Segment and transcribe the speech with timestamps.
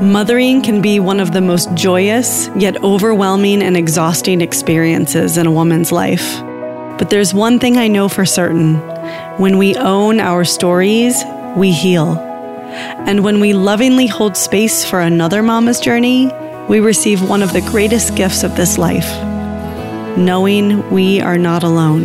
[0.00, 5.50] Mothering can be one of the most joyous, yet overwhelming and exhausting experiences in a
[5.50, 6.38] woman's life.
[6.98, 8.76] But there's one thing I know for certain
[9.38, 11.24] when we own our stories,
[11.56, 12.16] we heal.
[13.08, 16.30] And when we lovingly hold space for another mama's journey,
[16.68, 19.08] we receive one of the greatest gifts of this life
[20.16, 22.04] knowing we are not alone.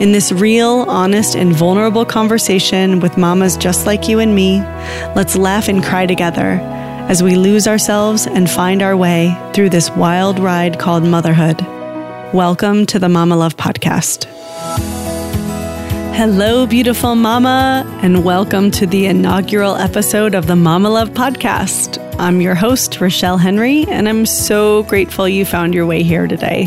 [0.00, 4.60] In this real, honest, and vulnerable conversation with mamas just like you and me,
[5.14, 6.60] let's laugh and cry together
[7.08, 11.60] as we lose ourselves and find our way through this wild ride called motherhood.
[12.34, 14.24] Welcome to the Mama Love Podcast.
[16.16, 22.02] Hello, beautiful mama, and welcome to the inaugural episode of the Mama Love Podcast.
[22.18, 26.64] I'm your host, Rochelle Henry, and I'm so grateful you found your way here today.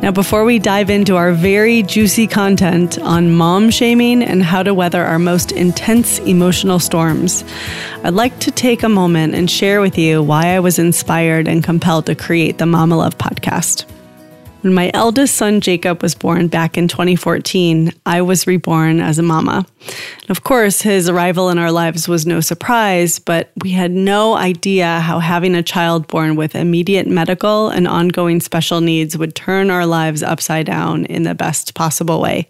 [0.00, 4.72] Now, before we dive into our very juicy content on mom shaming and how to
[4.72, 7.42] weather our most intense emotional storms,
[8.04, 11.64] I'd like to take a moment and share with you why I was inspired and
[11.64, 13.86] compelled to create the Mama Love podcast.
[14.62, 19.22] When my eldest son Jacob was born back in 2014, I was reborn as a
[19.22, 19.64] mama.
[20.28, 24.98] Of course, his arrival in our lives was no surprise, but we had no idea
[24.98, 29.86] how having a child born with immediate medical and ongoing special needs would turn our
[29.86, 32.48] lives upside down in the best possible way.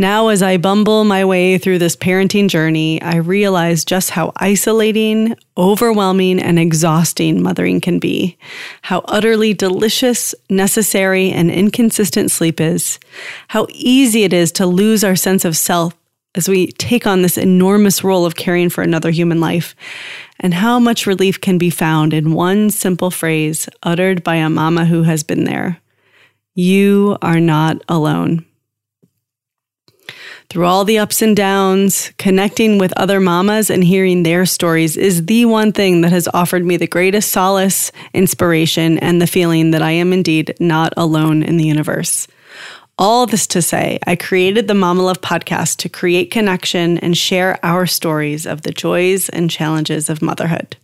[0.00, 5.36] Now, as I bumble my way through this parenting journey, I realize just how isolating,
[5.58, 8.38] overwhelming, and exhausting mothering can be.
[8.80, 12.98] How utterly delicious, necessary, and inconsistent sleep is.
[13.48, 15.94] How easy it is to lose our sense of self
[16.34, 19.76] as we take on this enormous role of caring for another human life.
[20.38, 24.86] And how much relief can be found in one simple phrase uttered by a mama
[24.86, 25.78] who has been there
[26.54, 28.46] You are not alone
[30.50, 35.26] through all the ups and downs, connecting with other mamas and hearing their stories is
[35.26, 39.80] the one thing that has offered me the greatest solace, inspiration, and the feeling that
[39.80, 42.26] I am indeed not alone in the universe.
[42.98, 47.64] All this to say, I created the Mama Love podcast to create connection and share
[47.64, 50.76] our stories of the joys and challenges of motherhood.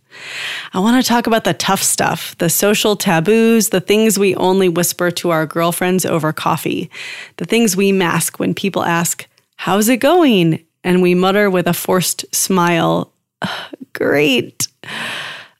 [0.73, 4.69] I want to talk about the tough stuff, the social taboos, the things we only
[4.69, 6.89] whisper to our girlfriends over coffee,
[7.35, 10.65] the things we mask when people ask, How's it going?
[10.83, 13.11] And we mutter with a forced smile,
[13.93, 14.67] Great.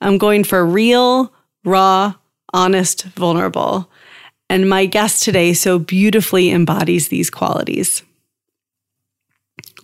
[0.02, 2.14] I'm going for real, raw,
[2.54, 3.92] honest, vulnerable.
[4.50, 8.04] And my guest today so beautifully embodies these qualities.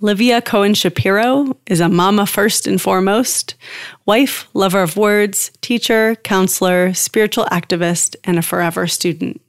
[0.02, 3.56] Livia Cohen Shapiro is a mama first and foremost,
[4.06, 9.42] wife, lover of words, teacher, counselor, spiritual activist, and a forever student.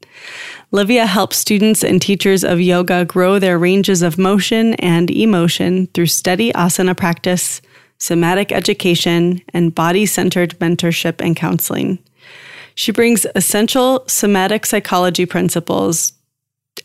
[0.71, 6.07] Livia helps students and teachers of yoga grow their ranges of motion and emotion through
[6.07, 7.61] steady asana practice,
[7.99, 11.99] somatic education, and body centered mentorship and counseling.
[12.75, 16.13] She brings essential somatic psychology principles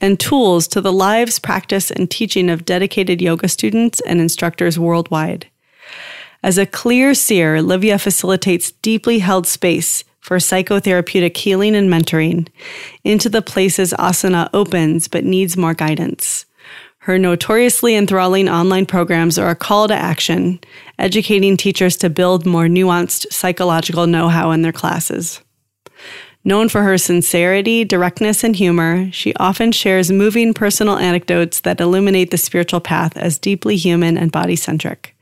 [0.02, 5.48] and tools to the lives, practice, and teaching of dedicated yoga students and instructors worldwide.
[6.44, 12.48] As a clear seer, Livia facilitates deeply held space for psychotherapeutic healing and mentoring
[13.04, 16.46] into the places asana opens but needs more guidance.
[17.00, 20.60] Her notoriously enthralling online programs are a call to action,
[21.00, 25.42] educating teachers to build more nuanced psychological know how in their classes.
[26.44, 32.32] Known for her sincerity, directness, and humor, she often shares moving personal anecdotes that illuminate
[32.32, 35.16] the spiritual path as deeply human and body centric.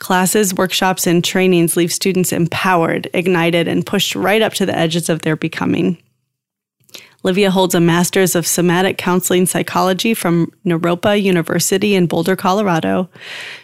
[0.00, 5.08] Classes, workshops, and trainings leave students empowered, ignited, and pushed right up to the edges
[5.08, 5.98] of their becoming.
[7.22, 13.10] Livia holds a master's of somatic counseling psychology from Naropa University in Boulder, Colorado.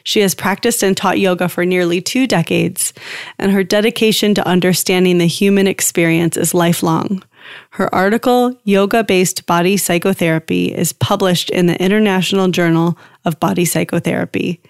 [0.04, 2.92] She has practiced and taught yoga for nearly two decades,
[3.38, 7.24] and her dedication to understanding the human experience is lifelong.
[7.70, 14.60] Her article, Yoga Based Body Psychotherapy, is published in the International Journal of Body Psychotherapy.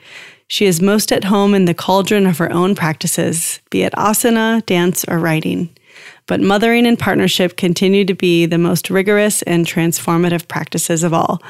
[0.48, 4.64] She is most at home in the cauldron of her own practices, be it asana,
[4.64, 5.70] dance, or writing.
[6.26, 11.42] But mothering and partnership continue to be the most rigorous and transformative practices of all.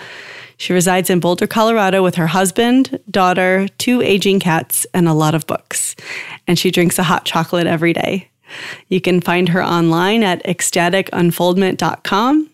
[0.58, 5.34] She resides in Boulder, Colorado with her husband, daughter, two aging cats, and a lot
[5.34, 5.94] of books.
[6.46, 8.30] And she drinks a hot chocolate every day.
[8.88, 12.50] You can find her online at ecstaticunfoldment.com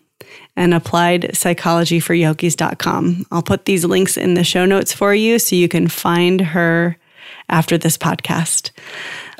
[0.55, 3.25] and appliedpsychologyforyogis.com.
[3.31, 6.97] I'll put these links in the show notes for you so you can find her
[7.49, 8.69] after this podcast.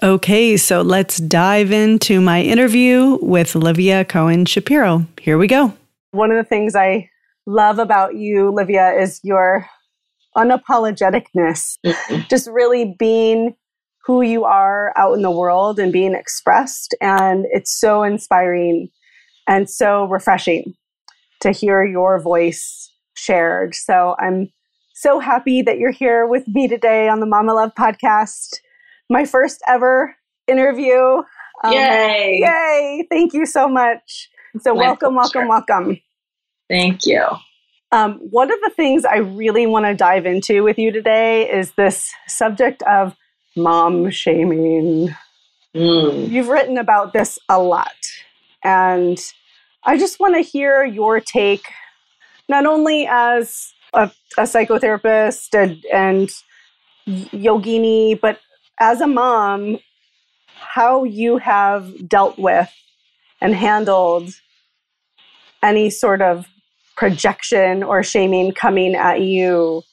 [0.02, 5.06] Okay, so let's dive into my interview with Livia Cohen Shapiro.
[5.22, 5.72] Here we go.
[6.12, 7.10] One of the things I
[7.46, 9.70] love about you, Livia, is your
[10.36, 11.78] unapologeticness.
[12.30, 13.56] Just really being
[14.06, 16.94] who you are out in the world and being expressed.
[17.00, 18.90] And it's so inspiring
[19.48, 20.76] and so refreshing
[21.44, 23.76] to hear your voice shared.
[23.76, 24.50] So I'm
[24.94, 28.60] so happy that you're here with me today on the Mama Love podcast.
[29.10, 30.16] My first ever
[30.48, 31.22] interview.
[31.64, 32.40] Um, yay!
[32.42, 33.08] Yay!
[33.10, 34.30] Thank you so much.
[34.62, 35.40] So, My welcome, pleasure.
[35.40, 36.00] welcome, welcome.
[36.70, 37.26] Thank you.
[37.92, 41.74] Um, one of the things I really want to dive into with you today is
[41.74, 43.16] this subject of
[43.58, 45.14] mom shaming.
[45.76, 46.30] Mm.
[46.30, 47.92] You've written about this a lot.
[48.64, 49.20] And
[49.86, 51.66] I just want to hear your take,
[52.48, 56.30] not only as a, a psychotherapist and, and
[57.34, 58.40] yogini, but
[58.80, 59.80] as a mom,
[60.56, 62.72] how you have dealt with
[63.42, 64.34] and handled
[65.62, 66.48] any sort of
[66.96, 69.84] projection or shaming coming at you.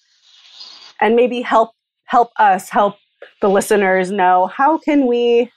[1.01, 1.73] And maybe help
[2.05, 2.97] help us help
[3.41, 5.51] the listeners know how can we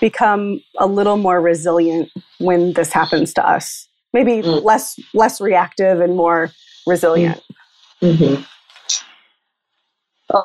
[0.00, 3.88] become a little more resilient when this happens to us.
[4.12, 4.62] Maybe mm.
[4.62, 6.50] less less reactive and more
[6.86, 7.40] resilient.
[8.02, 8.42] Mm-hmm.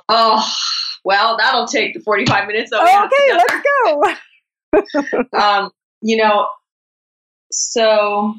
[0.10, 0.54] oh
[1.06, 3.40] well that'll take the 45 minutes oh, okay
[4.74, 5.32] let's go.
[5.40, 5.72] Um,
[6.02, 6.50] you know
[7.50, 8.36] so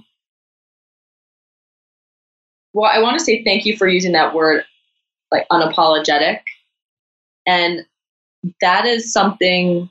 [2.75, 4.65] well i want to say thank you for using that word
[5.33, 6.41] like unapologetic.
[7.47, 7.85] And
[8.61, 9.91] that is something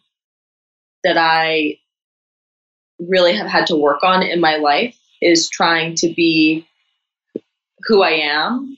[1.06, 1.78] that I
[3.00, 6.68] really have had to work on in my life is trying to be
[7.86, 8.78] who I am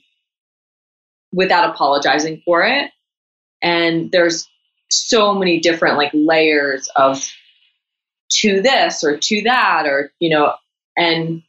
[1.32, 2.90] without apologizing for it.
[3.62, 4.46] And there's
[4.90, 7.26] so many different like layers of
[8.30, 10.54] to this or to that or you know
[10.96, 11.42] and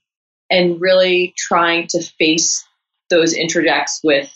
[0.49, 2.65] and really trying to face
[3.09, 4.31] those introjects with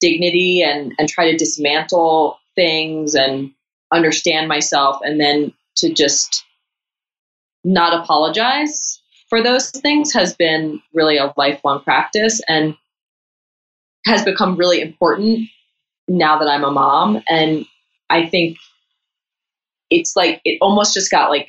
[0.00, 3.52] dignity and and try to dismantle things and
[3.92, 6.44] understand myself and then to just
[7.64, 12.76] not apologize for those things has been really a lifelong practice and
[14.06, 15.48] has become really important
[16.08, 17.22] now that I'm a mom.
[17.28, 17.66] And
[18.08, 18.56] I think
[19.90, 21.48] it's like it almost just got like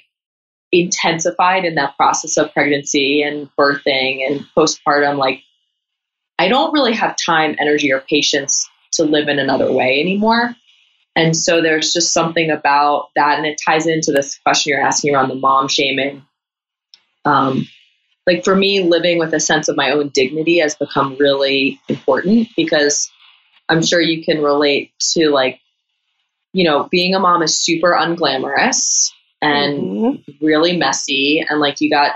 [0.72, 5.18] intensified in that process of pregnancy and birthing and postpartum.
[5.18, 5.44] Like,
[6.40, 10.56] I don't really have time, energy, or patience to live in another way anymore.
[11.18, 13.40] And so there's just something about that.
[13.40, 16.24] And it ties into this question you're asking around the mom shaming.
[17.26, 17.68] Um,
[18.28, 22.50] like for me, living with a sense of my own dignity has become really important
[22.56, 23.10] because
[23.68, 25.60] I'm sure you can relate to like,
[26.54, 29.10] you know, being a mom is super unglamorous
[29.42, 30.46] and mm-hmm.
[30.46, 31.44] really messy.
[31.50, 32.12] And like you got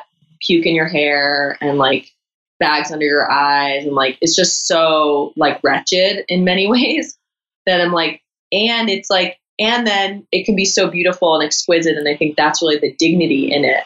[0.46, 2.12] puke in your hair and like
[2.60, 3.84] bags under your eyes.
[3.84, 7.18] And like it's just so like wretched in many ways
[7.66, 8.22] that I'm like,
[8.52, 12.36] and it's like and then it can be so beautiful and exquisite and i think
[12.36, 13.84] that's really the dignity in it.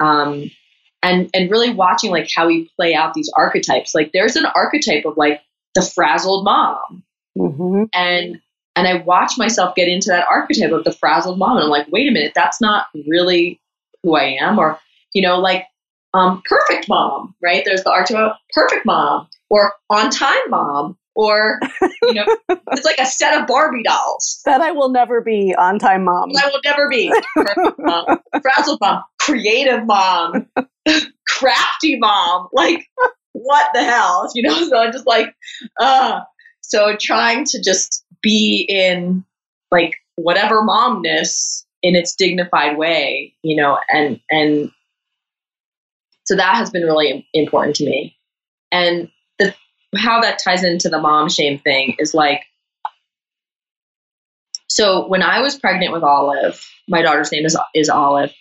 [0.00, 0.50] Um,
[1.02, 3.94] and and really watching like how we play out these archetypes.
[3.94, 5.40] Like there's an archetype of like
[5.74, 7.02] the frazzled mom.
[7.36, 7.84] Mm-hmm.
[7.92, 8.40] and
[8.74, 11.86] and i watch myself get into that archetype of the frazzled mom and i'm like
[11.92, 13.60] wait a minute that's not really
[14.02, 14.80] who i am or
[15.12, 15.66] you know like
[16.14, 17.62] um, perfect mom right?
[17.64, 21.58] There's the archetype of perfect mom or on time mom or
[22.04, 22.24] you know,
[22.72, 24.40] it's like a set of Barbie dolls.
[24.46, 26.30] That I will never be on time mom.
[26.40, 27.12] I will never be
[27.78, 30.48] mom, frazzled mom, creative mom,
[31.28, 32.48] crafty mom.
[32.52, 32.86] Like
[33.32, 34.68] what the hell, you know?
[34.68, 35.34] So I'm just like,
[35.78, 36.20] uh.
[36.60, 39.24] So trying to just be in
[39.70, 44.70] like whatever momness in its dignified way, you know, and and
[46.24, 48.18] so that has been really important to me.
[48.70, 49.08] And
[49.96, 52.42] how that ties into the mom shame thing is like
[54.68, 58.32] so when I was pregnant with Olive, my daughter's name is is Olive,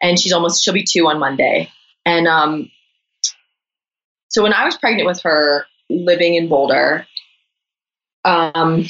[0.00, 1.70] and she's almost she'll be two on Monday.
[2.04, 2.70] And um,
[4.28, 7.06] so when I was pregnant with her, living in Boulder,
[8.24, 8.84] um,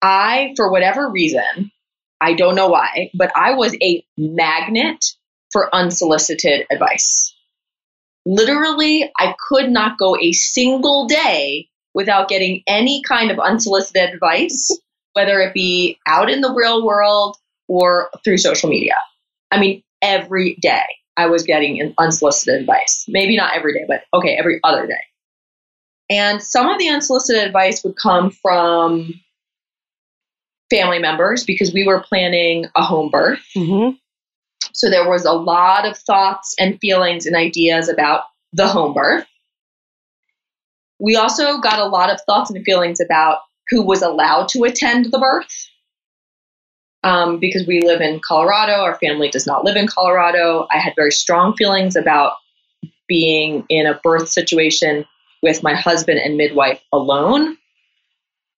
[0.00, 1.72] I for whatever reason,
[2.20, 5.04] I don't know why, but I was a magnet
[5.50, 7.31] for unsolicited advice
[8.24, 14.70] literally, I could not go a single day without getting any kind of unsolicited advice,
[15.12, 17.36] whether it be out in the real world
[17.68, 18.96] or through social media.
[19.50, 20.84] I mean, every day
[21.16, 23.04] I was getting unsolicited advice.
[23.08, 25.02] Maybe not every day, but okay, every other day.
[26.10, 29.14] And some of the unsolicited advice would come from
[30.70, 33.42] family members because we were planning a home birth.
[33.56, 33.96] Mm-hmm.
[34.72, 39.26] So there was a lot of thoughts and feelings and ideas about the home birth.
[40.98, 43.38] We also got a lot of thoughts and feelings about
[43.70, 45.68] who was allowed to attend the birth.
[47.04, 50.68] Um, because we live in Colorado, our family does not live in Colorado.
[50.70, 52.34] I had very strong feelings about
[53.08, 55.04] being in a birth situation
[55.42, 57.56] with my husband and midwife alone.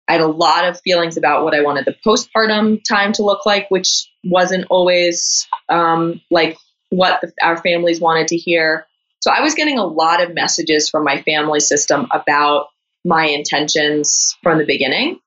[0.08, 3.46] I had a lot of feelings about what I wanted the postpartum time to look
[3.46, 6.58] like, which wasn't always um, like
[6.90, 8.86] what the, our families wanted to hear.
[9.20, 12.66] So I was getting a lot of messages from my family system about
[13.04, 15.20] my intentions from the beginning.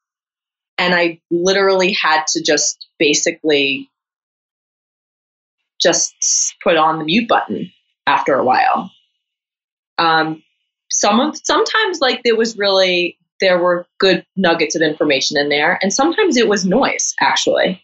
[0.77, 3.89] And I literally had to just basically
[5.81, 7.71] just put on the mute button
[8.05, 8.91] after a while.
[9.97, 10.43] Um,
[10.89, 15.79] some of sometimes like there was really there were good nuggets of information in there,
[15.81, 17.81] and sometimes it was noise actually,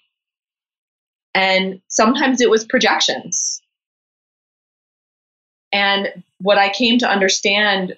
[1.33, 3.61] and sometimes it was projections.
[5.71, 7.95] And what I came to understand,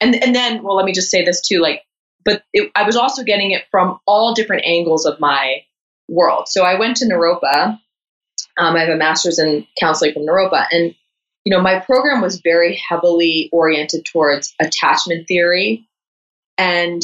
[0.00, 1.82] and and then well, let me just say this too, like,
[2.24, 5.64] but it, I was also getting it from all different angles of my
[6.08, 6.48] world.
[6.48, 7.78] So I went to Naropa.
[8.56, 10.94] Um, I have a master's in counseling from Naropa, and
[11.44, 15.86] you know, my program was very heavily oriented towards attachment theory.
[16.58, 17.02] And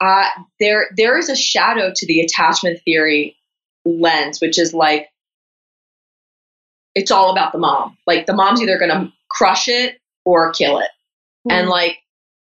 [0.00, 0.28] uh,
[0.60, 3.36] there, there is a shadow to the attachment theory
[3.84, 5.08] lens, which is like,
[6.94, 7.96] it's all about the mom.
[8.06, 10.88] Like the mom's either going to crush it or kill it.
[11.48, 11.52] Mm.
[11.52, 11.98] And like,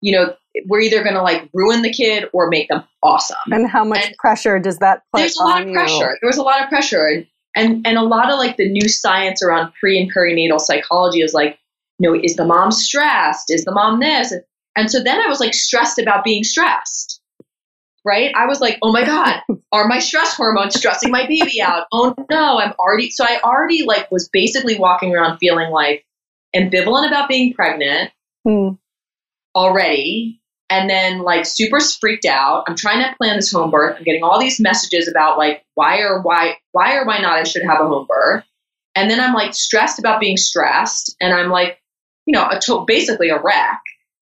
[0.02, 0.34] you know,
[0.66, 3.38] we're either going to like ruin the kid or make them awesome.
[3.52, 5.94] And how much and pressure does that put There's a lot of pressure.
[5.94, 6.18] You?
[6.22, 7.06] There was a lot of pressure.
[7.06, 11.22] And and and a lot of like the new science around pre and perinatal psychology
[11.22, 11.59] is like
[12.00, 14.42] you know is the mom stressed is the mom this and,
[14.76, 17.22] and so then i was like stressed about being stressed
[18.06, 19.42] right i was like oh my god
[19.72, 23.84] are my stress hormones stressing my baby out oh no i'm already so i already
[23.84, 26.06] like was basically walking around feeling like
[26.56, 28.12] ambivalent about being pregnant
[28.46, 28.70] hmm.
[29.56, 30.40] already
[30.70, 32.64] and then like super freaked out.
[32.68, 33.98] I'm trying to plan this home birth.
[33.98, 37.44] I'm getting all these messages about like why or why why or why not I
[37.44, 38.44] should have a home birth.
[38.96, 41.80] And then I'm like stressed about being stressed, and I'm like,
[42.30, 43.82] you know, a to- basically a wreck.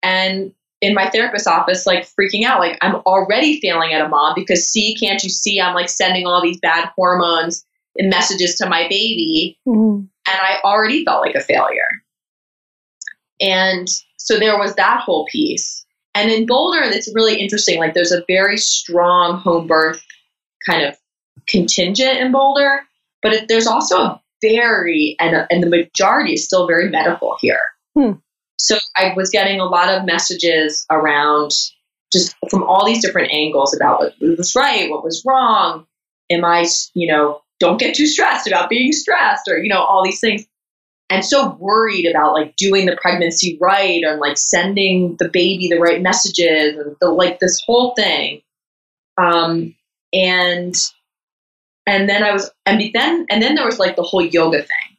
[0.02, 4.34] And in my therapist's office, like freaking out, like I'm already failing at a mom
[4.36, 5.62] because see, can't you see?
[5.62, 7.64] I'm like sending all these bad hormones
[7.96, 9.98] and messages to my baby, mm-hmm.
[10.00, 11.86] and I already felt like a failure.
[13.40, 15.86] And so there was that whole piece.
[16.16, 17.78] And in Boulder, it's really interesting.
[17.78, 20.04] Like there's a very strong home birth
[20.68, 20.98] kind of
[21.48, 22.82] contingent in Boulder,
[23.22, 27.62] but it, there's also a very, and, and the majority is still very medical here.
[27.96, 28.14] Hmm.
[28.58, 31.52] So I was getting a lot of messages around
[32.12, 35.86] just from all these different angles about what was right, what was wrong.
[36.30, 40.04] Am I, you know, don't get too stressed about being stressed or, you know, all
[40.04, 40.46] these things
[41.14, 45.80] and so worried about like doing the pregnancy right and like sending the baby the
[45.80, 48.42] right messages and the like this whole thing
[49.22, 49.76] um
[50.12, 50.76] and
[51.86, 54.93] and then i was and then and then there was like the whole yoga thing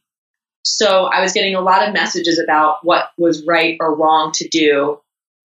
[0.65, 4.49] so i was getting a lot of messages about what was right or wrong to
[4.49, 4.99] do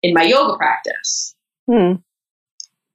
[0.02, 1.36] in my yoga practice
[1.70, 1.94] hmm.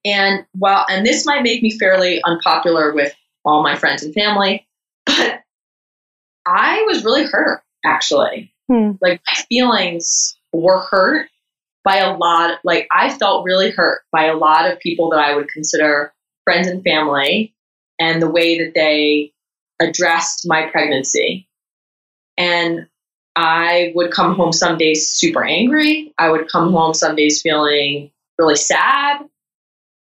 [0.04, 4.66] and while and this might make me fairly unpopular with all my friends and family
[5.06, 5.42] but
[6.46, 8.52] I was really hurt, actually.
[8.68, 8.92] Hmm.
[9.00, 11.28] Like, my feelings were hurt
[11.84, 12.60] by a lot.
[12.64, 16.12] Like, I felt really hurt by a lot of people that I would consider
[16.44, 17.54] friends and family
[17.98, 19.32] and the way that they
[19.80, 21.45] addressed my pregnancy.
[22.36, 22.86] And
[23.36, 26.12] I would come home some days super angry.
[26.18, 29.20] I would come home some days feeling really sad.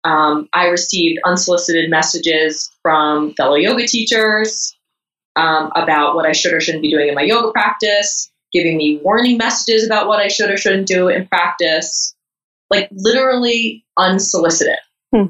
[0.03, 4.75] Um, I received unsolicited messages from fellow yoga teachers
[5.35, 8.99] um, about what I should or shouldn't be doing in my yoga practice, giving me
[9.03, 12.15] warning messages about what I should or shouldn't do in practice,
[12.69, 14.79] like literally unsolicited.
[15.15, 15.27] Hmm.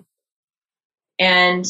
[1.19, 1.65] And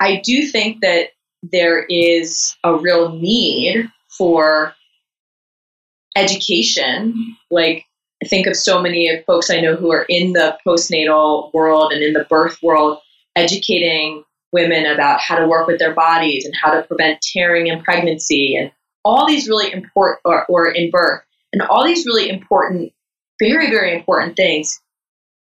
[0.00, 1.08] I do think that
[1.42, 4.74] there is a real need for
[6.16, 7.36] education.
[7.50, 7.84] Like,
[8.22, 11.92] I think of so many of folks I know who are in the postnatal world
[11.92, 12.98] and in the birth world,
[13.36, 17.82] educating women about how to work with their bodies and how to prevent tearing in
[17.82, 18.72] pregnancy and
[19.04, 22.92] all these really important or, or in birth and all these really important
[23.40, 24.80] very very important things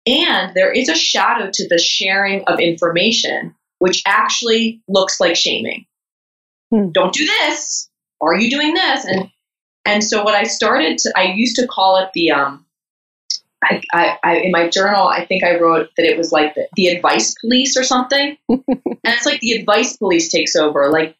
[0.05, 5.85] and there is a shadow to the sharing of information which actually looks like shaming
[6.71, 6.89] hmm.
[6.91, 7.89] don't do this
[8.21, 9.29] are you doing this and
[9.85, 12.63] and so what i started to i used to call it the um
[13.63, 16.67] I, I, I, in my journal, I think I wrote that it was like the,
[16.75, 18.37] the advice police or something.
[18.49, 18.61] and
[19.03, 20.89] it's like the advice police takes over.
[20.91, 21.15] Like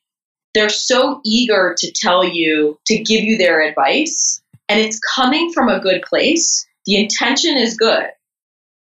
[0.54, 5.70] they're so eager to tell you, to give you their advice, and it's coming from
[5.70, 6.66] a good place.
[6.86, 8.06] the intention is good,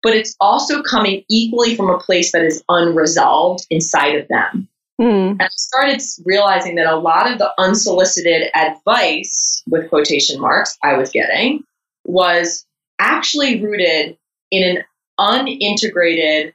[0.01, 4.67] but it's also coming equally from a place that is unresolved inside of them.
[5.01, 5.31] Mm.
[5.31, 10.93] And I started realizing that a lot of the unsolicited advice, with quotation marks, I
[10.93, 11.63] was getting
[12.05, 12.65] was
[12.99, 14.17] actually rooted
[14.51, 14.83] in an
[15.19, 16.53] unintegrated,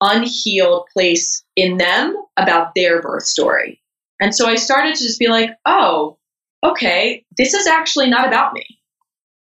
[0.00, 3.80] unhealed place in them about their birth story.
[4.20, 6.16] And so I started to just be like, oh,
[6.64, 8.66] okay, this is actually not about me.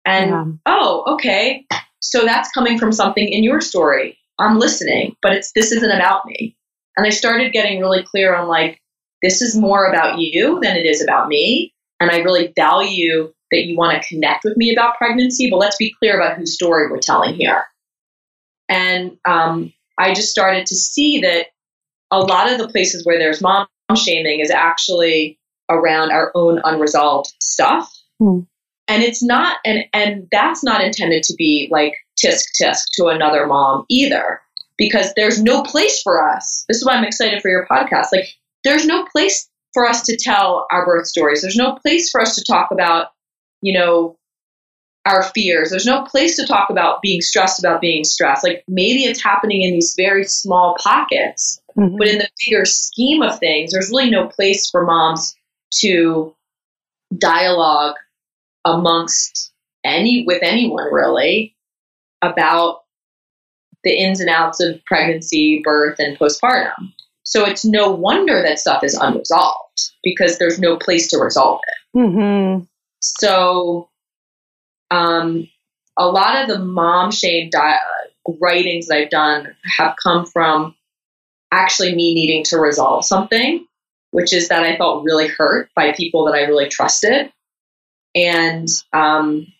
[0.04, 0.44] And yeah.
[0.66, 1.64] oh, okay,
[2.00, 4.18] so that's coming from something in your story.
[4.38, 6.56] I'm listening, but it's this isn't about me.
[6.96, 8.78] And I started getting really clear on like,
[9.22, 11.72] this is more about you than it is about me.
[12.00, 15.76] And I really value that you want to connect with me about pregnancy, but let's
[15.76, 17.64] be clear about whose story we're telling here.
[18.68, 21.46] And um, I just started to see that
[22.10, 25.38] a lot of the places where there's mom shaming is actually
[25.70, 27.90] around our own unresolved stuff.
[28.20, 28.46] Mm.
[28.88, 33.46] And it's not, and, and that's not intended to be like tisk tisk to another
[33.46, 34.40] mom either,
[34.78, 36.64] because there's no place for us.
[36.68, 38.06] This is why I'm excited for your podcast.
[38.12, 38.28] Like,
[38.64, 41.42] there's no place for us to tell our birth stories.
[41.42, 43.08] There's no place for us to talk about,
[43.60, 44.16] you know,
[45.04, 45.70] our fears.
[45.70, 48.44] There's no place to talk about being stressed about being stressed.
[48.44, 51.96] Like maybe it's happening in these very small pockets, mm-hmm.
[51.96, 55.34] but in the bigger scheme of things, there's really no place for moms
[55.80, 56.34] to
[57.16, 57.96] dialogue
[58.64, 59.52] amongst
[59.84, 61.56] any with anyone really
[62.22, 62.81] about
[63.84, 66.92] the ins and outs of pregnancy, birth, and postpartum.
[67.24, 71.98] So it's no wonder that stuff is unresolved because there's no place to resolve it.
[71.98, 72.64] Mm-hmm.
[73.00, 73.88] So
[74.90, 75.48] um,
[75.98, 77.78] a lot of the mom shame di-
[78.40, 80.74] writings that I've done have come from
[81.50, 83.66] actually me needing to resolve something,
[84.10, 87.32] which is that I felt really hurt by people that I really trusted,
[88.14, 89.51] and um,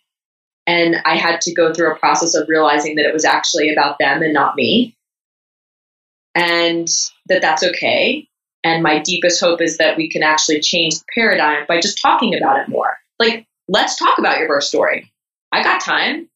[0.67, 3.99] and I had to go through a process of realizing that it was actually about
[3.99, 4.97] them and not me,
[6.35, 6.89] and
[7.27, 8.29] that that's okay.
[8.65, 12.35] And my deepest hope is that we can actually change the paradigm by just talking
[12.35, 12.97] about it more.
[13.19, 15.13] Like, let's talk about your birth story.
[15.51, 16.29] I got time.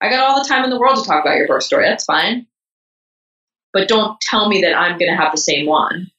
[0.00, 1.84] I got all the time in the world to talk about your birth story.
[1.86, 2.46] That's fine.
[3.72, 6.10] But don't tell me that I'm going to have the same one.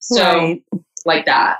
[0.00, 0.62] So, right.
[1.04, 1.58] like that.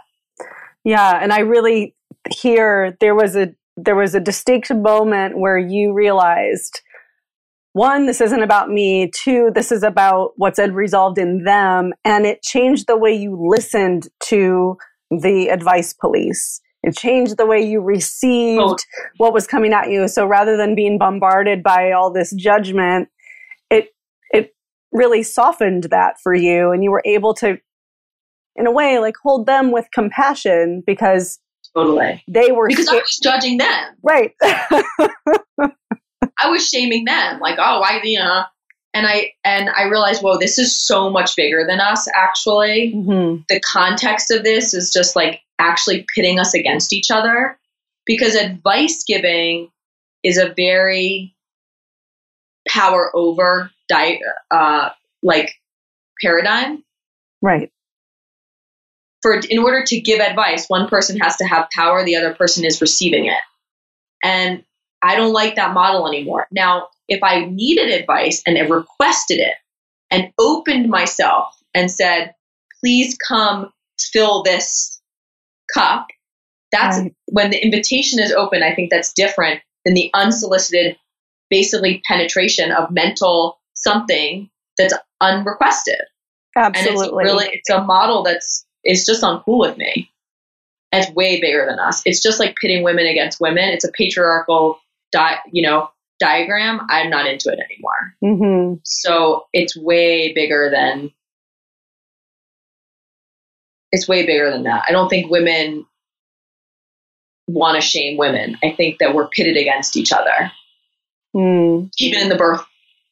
[0.85, 1.95] Yeah, and I really
[2.31, 6.81] hear there was a there was a distinct moment where you realized
[7.73, 9.11] one, this isn't about me.
[9.15, 11.93] Two, this is about what's resolved in them.
[12.05, 14.77] And it changed the way you listened to
[15.11, 16.61] the advice police.
[16.83, 18.77] It changed the way you received oh.
[19.19, 20.09] what was coming at you.
[20.09, 23.09] So rather than being bombarded by all this judgment,
[23.71, 23.95] it
[24.31, 24.55] it
[24.93, 27.59] really softened that for you and you were able to
[28.57, 31.39] in a way like hold them with compassion because
[31.87, 33.95] totally they were because I was judging them.
[34.03, 34.35] Right.
[36.41, 38.45] I was shaming them like, "Oh, I you know,
[38.95, 42.09] and I and I realized, whoa, this is so much bigger than us.
[42.15, 43.43] Actually, mm-hmm.
[43.49, 47.59] the context of this is just like actually pitting us against each other
[48.07, 49.71] because advice giving
[50.23, 51.35] is a very
[52.69, 54.91] power over di- uh,
[55.23, 55.55] like
[56.23, 56.83] paradigm
[57.43, 57.71] right
[59.23, 62.65] for in order to give advice one person has to have power the other person
[62.65, 63.41] is receiving it
[64.23, 64.65] and
[65.03, 69.55] i don't like that model anymore now if i needed advice and I requested it
[70.11, 72.35] and opened myself and said
[72.81, 75.01] please come fill this
[75.73, 76.07] cup,
[76.73, 77.15] that's right.
[77.27, 78.63] when the invitation is open.
[78.63, 80.97] I think that's different than the unsolicited,
[81.51, 86.01] basically penetration of mental something that's unrequested.
[86.57, 86.91] Absolutely.
[86.91, 90.11] And it's really, it's a model that's, it's just uncool with me.
[90.93, 92.03] it's way bigger than us.
[92.05, 93.69] It's just like pitting women against women.
[93.69, 94.81] It's a patriarchal,
[95.13, 96.81] di- you know, diagram.
[96.89, 98.15] I'm not into it anymore.
[98.25, 98.75] Mm-hmm.
[98.85, 101.13] So it's way bigger than
[103.91, 104.85] it's way bigger than that.
[104.87, 105.87] I don't think women
[107.47, 108.59] want to shame women.
[108.63, 110.53] I think that we're pitted against each other,
[111.35, 111.91] mm.
[111.99, 112.63] even in the birth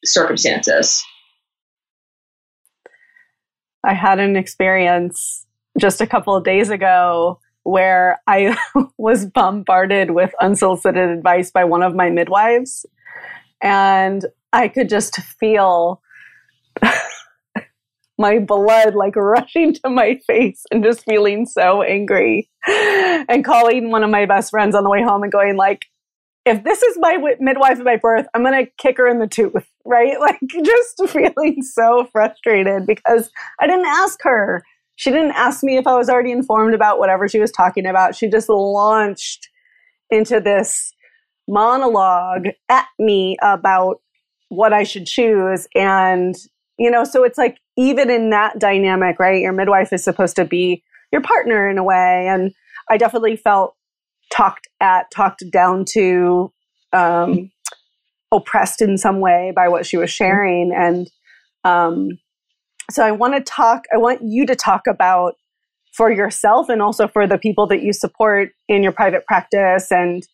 [0.05, 1.03] circumstances.
[3.83, 5.46] I had an experience
[5.77, 8.57] just a couple of days ago where I
[8.97, 12.85] was bombarded with unsolicited advice by one of my midwives.
[13.61, 16.01] And I could just feel
[18.17, 24.03] my blood like rushing to my face and just feeling so angry and calling one
[24.03, 25.85] of my best friends on the way home and going like
[26.45, 29.67] if this is my midwife at my birth i'm gonna kick her in the tooth
[29.85, 34.63] right like just feeling so frustrated because i didn't ask her
[34.97, 38.15] she didn't ask me if i was already informed about whatever she was talking about
[38.15, 39.47] she just launched
[40.09, 40.93] into this
[41.47, 44.01] monologue at me about
[44.49, 45.67] what I should choose.
[45.75, 46.35] And,
[46.77, 49.41] you know, so it's like, even in that dynamic, right?
[49.41, 52.27] Your midwife is supposed to be your partner in a way.
[52.27, 52.51] And
[52.89, 53.75] I definitely felt
[54.31, 56.51] talked at, talked down to,
[56.93, 57.51] um,
[58.31, 60.73] oppressed in some way by what she was sharing.
[60.73, 61.09] And
[61.63, 62.19] um,
[62.89, 65.35] so I want to talk, I want you to talk about
[65.97, 70.27] for yourself and also for the people that you support in your private practice and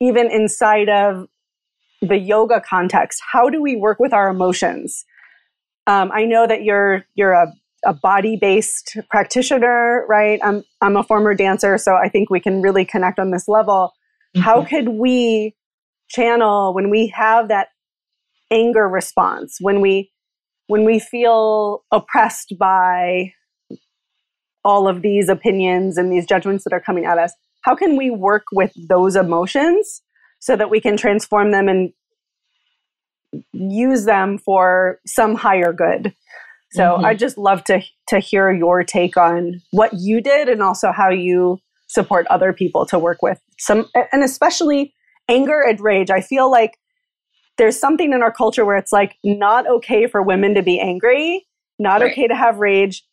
[0.00, 1.28] even inside of
[2.00, 5.04] the yoga context how do we work with our emotions?
[5.86, 7.52] Um, i know that you're you're a,
[7.84, 10.40] a body-based practitioner right?
[10.42, 13.92] I'm i'm a former dancer so i think we can really connect on this level.
[14.34, 14.44] Mm-hmm.
[14.44, 15.54] how could we
[16.08, 17.68] channel when we have that
[18.50, 20.11] anger response when we
[20.72, 23.30] when we feel oppressed by
[24.64, 28.10] all of these opinions and these judgments that are coming at us how can we
[28.10, 30.00] work with those emotions
[30.40, 31.92] so that we can transform them and
[33.52, 36.14] use them for some higher good
[36.70, 37.04] so mm-hmm.
[37.04, 41.10] i just love to to hear your take on what you did and also how
[41.10, 41.58] you
[41.88, 44.94] support other people to work with some and especially
[45.28, 46.78] anger and rage i feel like
[47.58, 51.46] there's something in our culture where it's like not okay for women to be angry
[51.78, 52.12] not right.
[52.12, 53.04] okay to have rage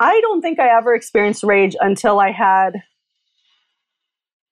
[0.00, 2.82] i don't think i ever experienced rage until i had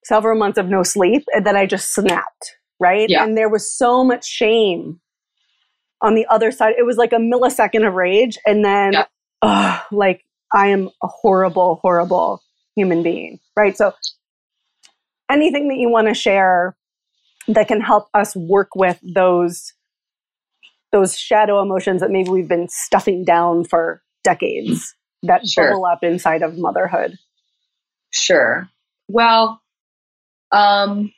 [0.05, 3.09] several months of no sleep and then I just snapped, right?
[3.09, 3.25] Yeah.
[3.25, 5.01] And there was so much shame
[6.03, 6.75] on the other side.
[6.79, 9.05] It was like a millisecond of rage and then yeah.
[9.43, 12.43] oh, like I am a horrible, horrible
[12.75, 13.77] human being, right?
[13.77, 13.95] So
[15.31, 16.77] anything that you want to share
[17.49, 19.73] that can help us work with those
[20.93, 25.71] those shadow emotions that maybe we've been stuffing down for decades that sure.
[25.71, 27.17] bubble up inside of motherhood.
[28.13, 28.69] Sure.
[29.09, 29.61] Well,
[30.51, 31.13] um,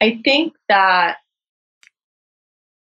[0.00, 1.16] I think that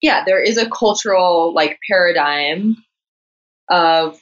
[0.01, 2.77] yeah, there is a cultural like paradigm
[3.69, 4.19] of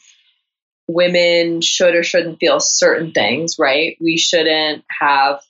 [0.88, 3.96] women should or shouldn't feel certain things, right?
[4.00, 5.40] We shouldn't have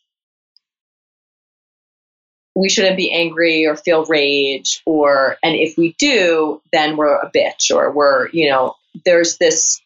[2.55, 7.31] we shouldn't be angry or feel rage or and if we do, then we're a
[7.31, 9.81] bitch or we're, you know, there's this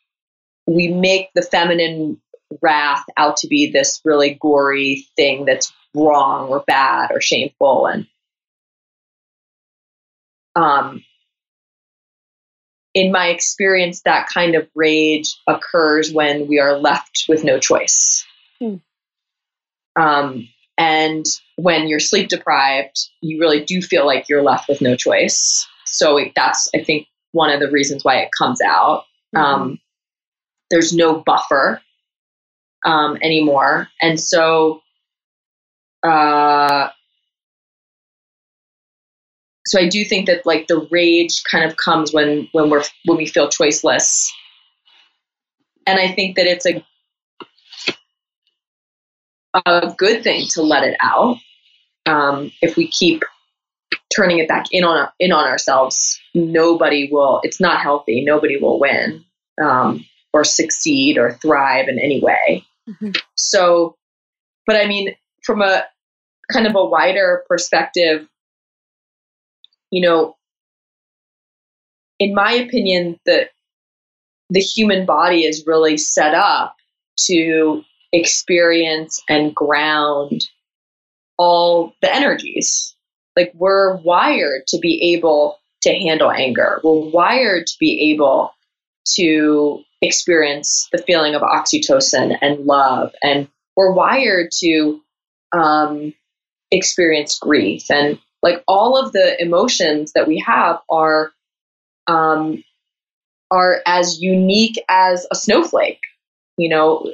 [0.66, 2.20] we make the feminine
[2.62, 8.06] wrath out to be this really gory thing that's wrong or bad or shameful and
[10.54, 11.02] um
[12.94, 18.24] in my experience that kind of rage occurs when we are left with no choice
[18.60, 18.80] mm.
[19.98, 20.48] um
[20.78, 21.24] and
[21.56, 26.16] when you're sleep deprived you really do feel like you're left with no choice so
[26.16, 29.04] it, that's i think one of the reasons why it comes out.
[29.34, 29.44] Mm-hmm.
[29.44, 29.78] Um,
[30.70, 31.80] there's no buffer
[32.84, 34.82] um, anymore, and so
[36.02, 36.88] uh,
[39.70, 43.16] so I do think that like the rage kind of comes when when we're when
[43.16, 44.28] we feel choiceless,
[45.86, 46.84] and I think that it's a
[49.64, 51.36] a good thing to let it out
[52.06, 53.22] um, if we keep
[54.12, 57.40] turning it back in on in on ourselves, nobody will.
[57.44, 58.24] It's not healthy.
[58.24, 59.24] Nobody will win
[59.62, 62.64] um, or succeed or thrive in any way.
[62.88, 63.12] Mm-hmm.
[63.36, 63.94] So,
[64.66, 65.84] but I mean, from a
[66.52, 68.26] kind of a wider perspective,
[69.90, 70.36] you know,
[72.18, 73.48] in my opinion, the
[74.50, 76.74] the human body is really set up
[77.26, 80.48] to experience and ground
[81.38, 82.96] all the energies
[83.36, 86.80] like we're wired to be able to handle anger.
[86.84, 88.52] We're wired to be able
[89.14, 93.12] to experience the feeling of oxytocin and love.
[93.22, 95.00] And we're wired to
[95.52, 96.12] um,
[96.70, 97.84] experience grief.
[97.90, 101.32] And like all of the emotions that we have are
[102.06, 102.62] um,
[103.50, 106.00] are as unique as a snowflake.
[106.56, 107.12] You know,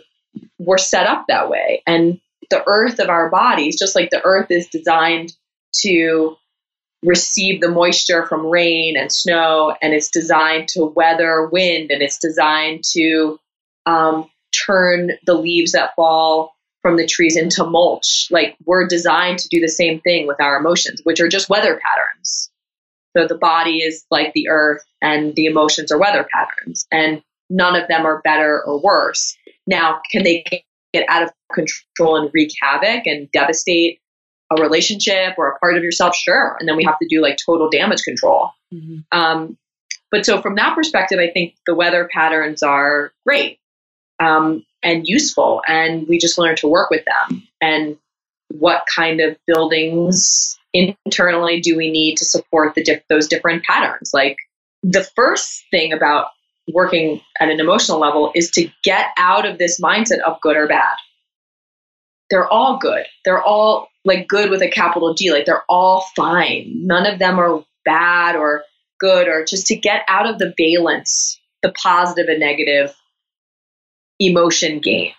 [0.58, 1.82] we're set up that way.
[1.86, 5.32] And the earth of our bodies, just like the earth is designed
[5.80, 6.36] to
[7.02, 12.18] receive the moisture from rain and snow, and it's designed to weather wind, and it's
[12.18, 13.38] designed to
[13.84, 14.28] um,
[14.66, 16.55] turn the leaves that fall
[16.86, 18.28] from the trees into mulch.
[18.30, 21.80] Like we're designed to do the same thing with our emotions, which are just weather
[21.82, 22.48] patterns.
[23.16, 27.74] So the body is like the earth, and the emotions are weather patterns, and none
[27.74, 29.36] of them are better or worse.
[29.66, 30.44] Now, can they
[30.94, 33.98] get out of control and wreak havoc and devastate
[34.56, 36.56] a relationship or a part of yourself, sure.
[36.60, 38.50] And then we have to do like total damage control.
[38.72, 39.18] Mm-hmm.
[39.18, 39.58] Um,
[40.12, 43.58] but so from that perspective, I think the weather patterns are great.
[44.20, 45.60] um, and useful.
[45.66, 47.42] And we just learn to work with them.
[47.60, 47.98] And
[48.48, 54.12] what kind of buildings internally do we need to support the diff- those different patterns?
[54.14, 54.36] Like
[54.84, 56.28] the first thing about
[56.72, 60.68] working at an emotional level is to get out of this mindset of good or
[60.68, 60.96] bad.
[62.30, 63.06] They're all good.
[63.24, 65.32] They're all like good with a capital G.
[65.32, 66.72] Like they're all fine.
[66.86, 68.62] None of them are bad or
[68.98, 72.94] good, or just to get out of the valence, the positive and negative
[74.18, 75.12] emotion game.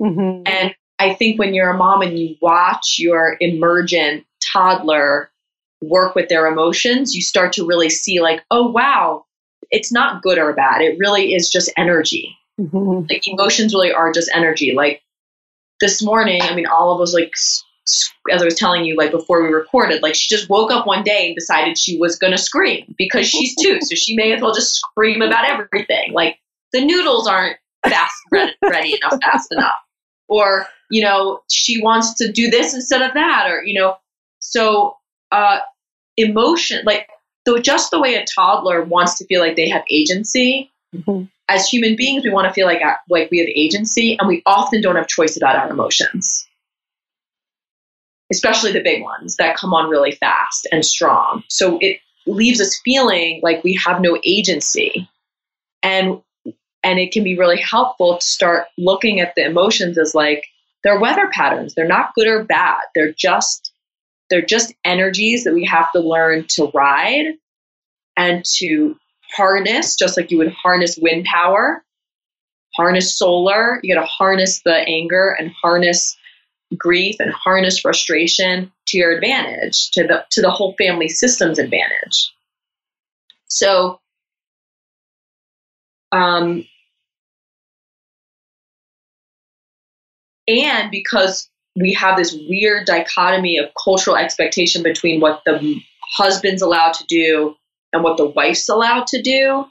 [0.00, 0.42] Mm-hmm.
[0.46, 5.30] And I think when you're a mom and you watch your emergent toddler
[5.80, 9.24] work with their emotions, you start to really see, like, oh, wow,
[9.70, 10.80] it's not good or bad.
[10.80, 12.36] It really is just energy.
[12.60, 13.06] Mm-hmm.
[13.10, 14.72] Like, emotions really are just energy.
[14.74, 15.02] Like,
[15.80, 17.34] this morning, I mean, all of us, like,
[18.30, 21.02] as I was telling you, like before we recorded, like she just woke up one
[21.02, 23.80] day and decided she was going to scream because she's two.
[23.82, 26.12] so she may as well just scream about everything.
[26.12, 26.38] Like
[26.72, 27.56] the noodles aren't
[27.88, 28.14] fast
[28.62, 29.80] ready enough, fast enough.
[30.28, 33.46] Or, you know, she wants to do this instead of that.
[33.48, 33.96] Or, you know,
[34.38, 34.96] so
[35.30, 35.58] uh,
[36.16, 37.08] emotion, like
[37.44, 41.24] though just the way a toddler wants to feel like they have agency, mm-hmm.
[41.48, 44.42] as human beings, we want to feel like, uh, like we have agency and we
[44.46, 46.46] often don't have choice about our emotions
[48.32, 51.44] especially the big ones that come on really fast and strong.
[51.48, 55.08] So it leaves us feeling like we have no agency.
[55.82, 56.22] And
[56.82, 60.46] and it can be really helpful to start looking at the emotions as like
[60.82, 61.74] they're weather patterns.
[61.74, 62.80] They're not good or bad.
[62.94, 63.72] They're just
[64.30, 67.34] they're just energies that we have to learn to ride
[68.16, 68.96] and to
[69.36, 71.84] harness, just like you would harness wind power,
[72.74, 73.78] harness solar.
[73.82, 76.16] You got to harness the anger and harness
[76.76, 82.32] grief and harness frustration to your advantage, to the to the whole family system's advantage.
[83.48, 84.00] So
[86.10, 86.64] um,
[90.48, 95.80] and because we have this weird dichotomy of cultural expectation between what the
[96.16, 97.54] husband's allowed to do
[97.92, 99.64] and what the wife's allowed to do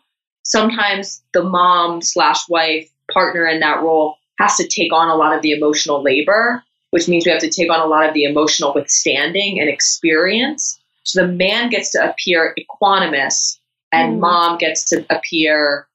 [0.44, 5.36] sometimes the mom slash wife partner in that role has to take on a lot
[5.36, 8.26] of the emotional labor which means we have to take on a lot of the
[8.26, 10.80] emotional withstanding and experience.
[11.04, 13.58] So the man gets to appear equanimous,
[13.92, 14.20] and mm.
[14.20, 15.88] mom gets to appear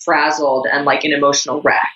[0.00, 1.92] frazzled and like an emotional wreck.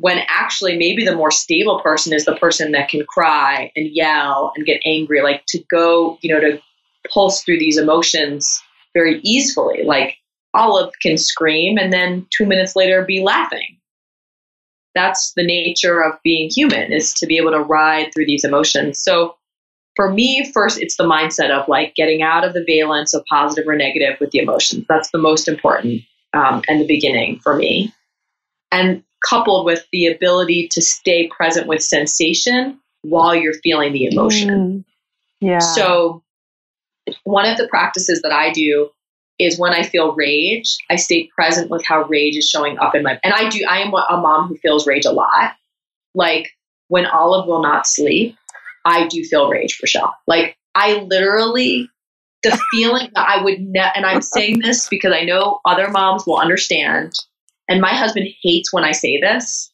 [0.00, 4.52] When actually, maybe the more stable person is the person that can cry and yell
[4.56, 6.60] and get angry, like to go, you know, to
[7.12, 8.62] pulse through these emotions
[8.94, 9.82] very easily.
[9.84, 10.16] Like
[10.54, 13.80] Olive can scream and then two minutes later be laughing
[14.94, 19.00] that's the nature of being human is to be able to ride through these emotions.
[19.00, 19.36] So
[19.96, 23.68] for me, first, it's the mindset of like getting out of the valence of positive
[23.68, 24.84] or negative with the emotions.
[24.88, 27.92] That's the most important um, and the beginning for me.
[28.72, 34.48] And coupled with the ability to stay present with sensation while you're feeling the emotion.
[34.48, 34.84] Mm,
[35.40, 35.58] yeah.
[35.58, 36.22] So
[37.24, 38.90] one of the practices that I do
[39.38, 43.02] is when I feel rage, I stay present with how rage is showing up in
[43.02, 43.18] my.
[43.24, 43.64] And I do.
[43.68, 45.54] I am a mom who feels rage a lot.
[46.14, 46.50] Like
[46.88, 48.36] when Olive will not sleep,
[48.84, 50.10] I do feel rage for sure.
[50.26, 51.88] Like I literally,
[52.42, 56.26] the feeling that I would ne- and I'm saying this because I know other moms
[56.26, 57.14] will understand.
[57.70, 59.72] And my husband hates when I say this,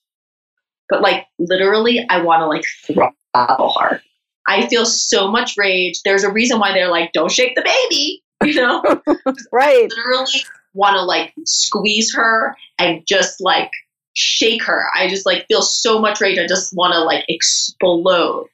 [0.88, 4.00] but like literally, I want to like throttle her.
[4.46, 6.00] I feel so much rage.
[6.04, 8.82] There's a reason why they're like, "Don't shake the baby." you know?
[9.52, 9.90] right.
[9.90, 13.70] literally want to like squeeze her and just like
[14.14, 14.84] shake her.
[14.94, 16.38] I just like feel so much rage.
[16.38, 18.48] I just want to like explode.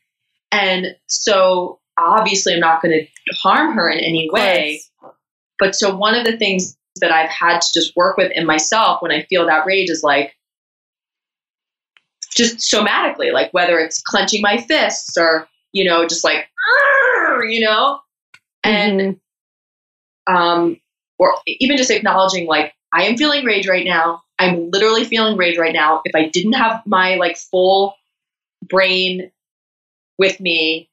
[0.52, 4.80] And so obviously I'm not going to harm her in any way.
[5.58, 9.02] But so one of the things that I've had to just work with in myself
[9.02, 10.34] when I feel that rage is like
[12.34, 16.48] just somatically, like whether it's clenching my fists or, you know, just like,
[17.42, 18.00] you know,
[18.64, 19.10] and mm-hmm
[20.26, 20.78] um,
[21.18, 24.22] or even just acknowledging like I am feeling rage right now.
[24.38, 26.02] I'm literally feeling rage right now.
[26.04, 27.94] If I didn't have my like full
[28.68, 29.30] brain
[30.18, 30.88] with me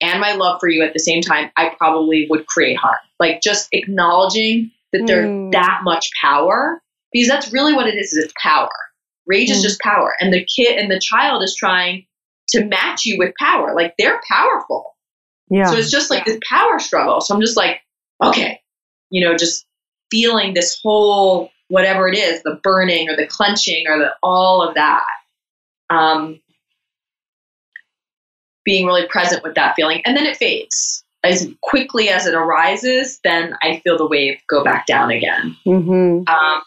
[0.00, 2.98] and my love for you at the same time, I probably would create harm.
[3.18, 5.06] Like just acknowledging that mm.
[5.06, 6.82] there's that much power
[7.12, 8.70] because that's really what it is, is it's power.
[9.26, 9.52] Rage mm.
[9.52, 10.14] is just power.
[10.20, 12.06] And the kid and the child is trying
[12.50, 13.74] to match you with power.
[13.74, 14.96] Like they're powerful.
[15.50, 15.66] Yeah.
[15.66, 17.20] So it's just like this power struggle.
[17.20, 17.80] So I'm just like,
[18.22, 18.60] okay,
[19.10, 19.66] you know, just
[20.10, 24.74] feeling this whole whatever it is, the burning or the clenching or the all of
[24.74, 25.04] that.
[25.90, 26.40] Um,
[28.64, 33.20] being really present with that feeling, and then it fades as quickly as it arises.
[33.22, 35.56] Then I feel the wave go back down again.
[35.66, 36.28] Mm-hmm.
[36.32, 36.62] Um,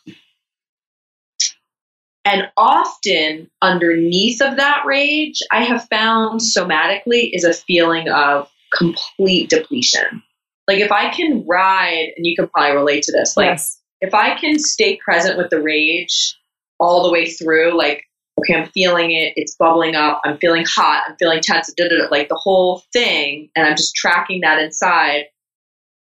[2.25, 9.49] And often underneath of that rage, I have found somatically is a feeling of complete
[9.49, 10.21] depletion.
[10.67, 13.81] Like if I can ride, and you can probably relate to this, like yes.
[14.01, 16.37] if I can stay present with the rage
[16.79, 18.03] all the way through, like,
[18.39, 21.73] okay, I'm feeling it, it's bubbling up, I'm feeling hot, I'm feeling tense,
[22.11, 25.25] like the whole thing, and I'm just tracking that inside.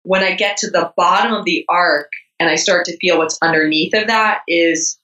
[0.02, 3.38] When I get to the bottom of the arc and I start to feel what's
[3.42, 4.98] underneath of that is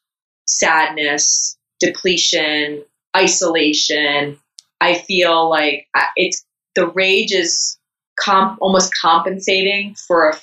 [0.47, 2.85] sadness, depletion,
[3.17, 4.39] isolation.
[4.81, 7.79] I feel like it's the rage is
[8.19, 10.41] comp, almost compensating for a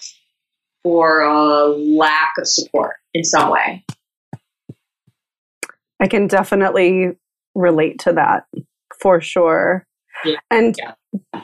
[0.83, 3.83] for a lack of support in some way.
[5.99, 7.17] I can definitely
[7.55, 8.43] relate to that
[9.01, 9.85] for sure.
[10.25, 10.37] Yeah.
[10.51, 11.41] And Yeah.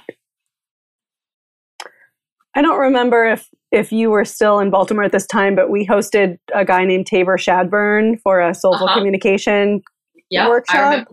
[2.56, 5.88] I don't remember if if you were still in Baltimore at this time, but we
[5.88, 8.98] hosted a guy named Tabor Shadburn for a soulful Uh-huh.
[9.00, 9.82] communication
[10.30, 11.08] Yeah, Workshop?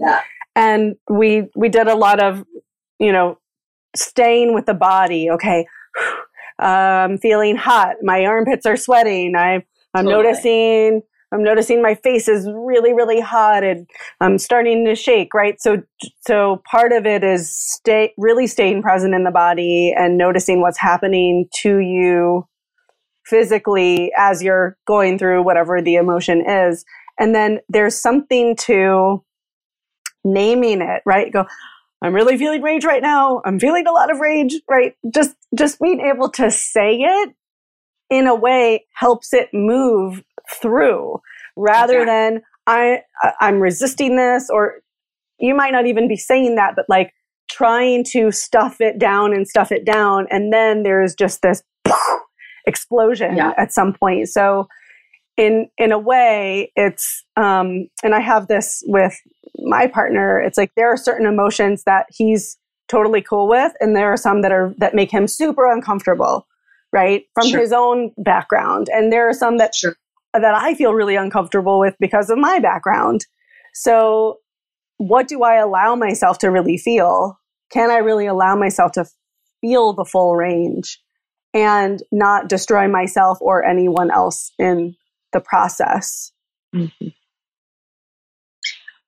[0.55, 2.45] and we we did a lot of
[2.99, 3.39] you know
[3.97, 5.65] staying with the body okay
[6.59, 9.55] i'm feeling hot my armpits are sweating i
[9.95, 10.13] i'm Totally.
[10.25, 13.89] noticing i'm noticing my face is really really hot and
[14.21, 15.83] i'm starting to shake right so
[16.27, 20.79] so part of it is stay really staying present in the body and noticing what's
[20.79, 22.47] happening to you
[23.25, 26.85] physically as you're going through whatever the emotion is
[27.19, 29.23] and then there's something to
[30.25, 31.33] naming it, right?
[31.33, 31.47] Go,
[32.03, 33.43] I'm really feeling rage right now.
[33.45, 34.95] I'm feeling a lot of rage, right?
[35.13, 37.35] Just just being able to say it
[38.09, 41.21] in a way helps it move through
[41.57, 44.81] rather than I I- I'm resisting this or
[45.39, 47.13] you might not even be saying that but like
[47.51, 51.63] trying to stuff it down and stuff it down and then there's just this
[52.67, 53.53] explosion Yeah.
[53.57, 54.29] at some point.
[54.29, 54.69] So
[55.37, 59.17] in in a way it's um and I have this with
[59.65, 62.57] my partner it's like there are certain emotions that he's
[62.89, 66.47] totally cool with and there are some that are that make him super uncomfortable
[66.93, 67.61] right from Sure.
[67.61, 69.95] his own background and there are some that Sure.
[70.33, 73.27] That I feel really uncomfortable with because of my background
[73.75, 74.39] so
[74.99, 77.39] what do I allow myself to really feel
[77.71, 79.07] can I really allow myself to
[79.61, 81.01] feel the full range
[81.53, 84.97] and not destroy myself or anyone else in
[85.33, 86.33] the process
[86.75, 87.15] Mhm.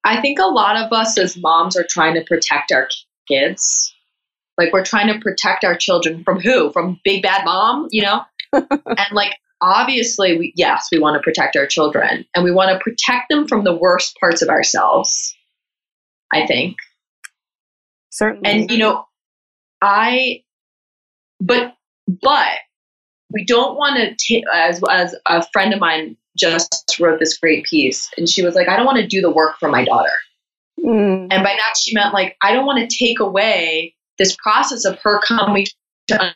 [0.04, 2.88] I think a lot of us as moms are trying to protect our
[3.28, 3.94] kids.
[4.58, 6.72] Like we're trying to protect our children from who?
[6.72, 8.22] From big bad mom, you know?
[8.52, 12.82] and like obviously we yes, we want to protect our children and we want to
[12.82, 15.34] protect them from the worst parts of ourselves.
[16.32, 16.76] I think.
[18.10, 19.06] certainly And you know,
[19.80, 20.42] I
[21.40, 21.74] but
[22.06, 22.58] but
[23.32, 27.64] we don't want to take as as a friend of mine just wrote this great
[27.64, 30.12] piece and she was like I don't want to do the work for my daughter.
[30.84, 34.84] Mm, And by that, she meant like, I don't want to take away this process
[34.84, 35.66] of her coming
[36.08, 36.34] to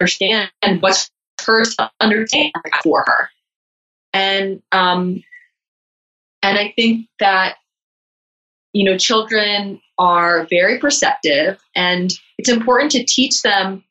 [0.00, 1.10] understand what's
[1.44, 2.52] hers to understand
[2.82, 3.30] for her.
[4.12, 5.22] And, um,
[6.42, 7.56] and I think that,
[8.72, 13.84] you know, children are very perceptive and it's important to teach them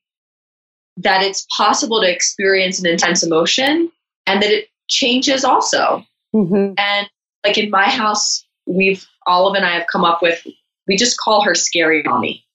[0.98, 3.92] that it's possible to experience an intense emotion
[4.28, 6.06] and that it changes also.
[6.34, 6.76] mhm.
[6.78, 7.10] And
[7.46, 10.46] like in my house, we've Olive and I have come up with
[10.88, 12.46] we just call her scary mommy.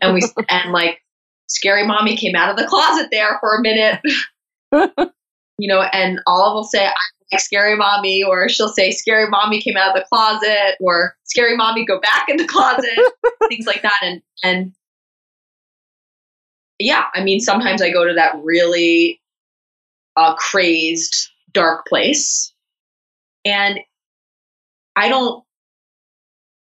[0.00, 1.00] And we and like
[1.48, 4.00] scary mommy came out of the closet there for a minute.
[5.58, 6.92] you know, and Olive will say, I'm
[7.32, 11.56] like scary mommy, or she'll say scary mommy came out of the closet, or scary
[11.56, 12.98] mommy go back in the closet,
[13.48, 13.98] things like that.
[14.02, 14.72] And and
[16.78, 19.20] yeah, I mean sometimes I go to that really
[20.16, 22.52] uh, crazed, dark place.
[23.44, 23.80] And
[24.96, 25.44] I don't,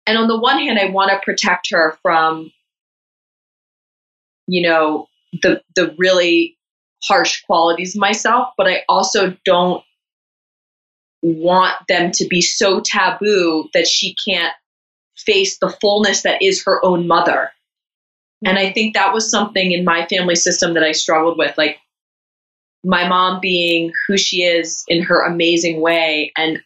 [0.07, 2.51] and on the one hand, I want to protect her from,
[4.47, 5.09] you know,
[5.43, 6.57] the, the really
[7.03, 9.83] harsh qualities of myself, but I also don't
[11.23, 14.53] want them to be so taboo that she can't
[15.17, 17.51] face the fullness that is her own mother.
[18.43, 18.51] Hmm.
[18.51, 21.57] And I think that was something in my family system that I struggled with.
[21.57, 21.79] Like,
[22.85, 26.61] my mom being who she is in her amazing way and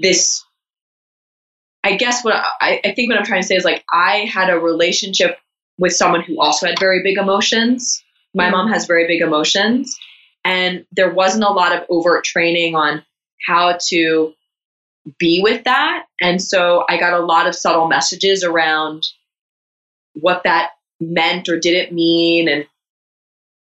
[0.00, 0.43] this
[1.84, 4.50] i guess what I, I think what i'm trying to say is like i had
[4.50, 5.38] a relationship
[5.78, 8.02] with someone who also had very big emotions
[8.34, 9.96] my mom has very big emotions
[10.44, 13.04] and there wasn't a lot of overt training on
[13.46, 14.34] how to
[15.18, 19.06] be with that and so i got a lot of subtle messages around
[20.14, 20.70] what that
[21.00, 22.66] meant or didn't mean and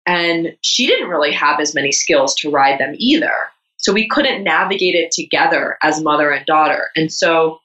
[0.09, 3.31] and she didn't really have as many skills to ride them either.
[3.77, 6.89] So we couldn't navigate it together as mother and daughter.
[6.95, 7.59] And so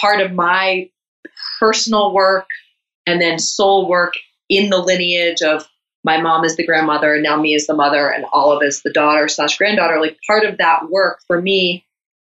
[0.00, 0.88] part of my
[1.58, 2.46] personal work
[3.06, 4.14] and then soul work
[4.48, 5.68] in the lineage of
[6.04, 8.92] my mom is the grandmother and now me is the mother and Olive is the
[8.92, 10.00] daughter slash granddaughter.
[10.00, 11.84] Like part of that work for me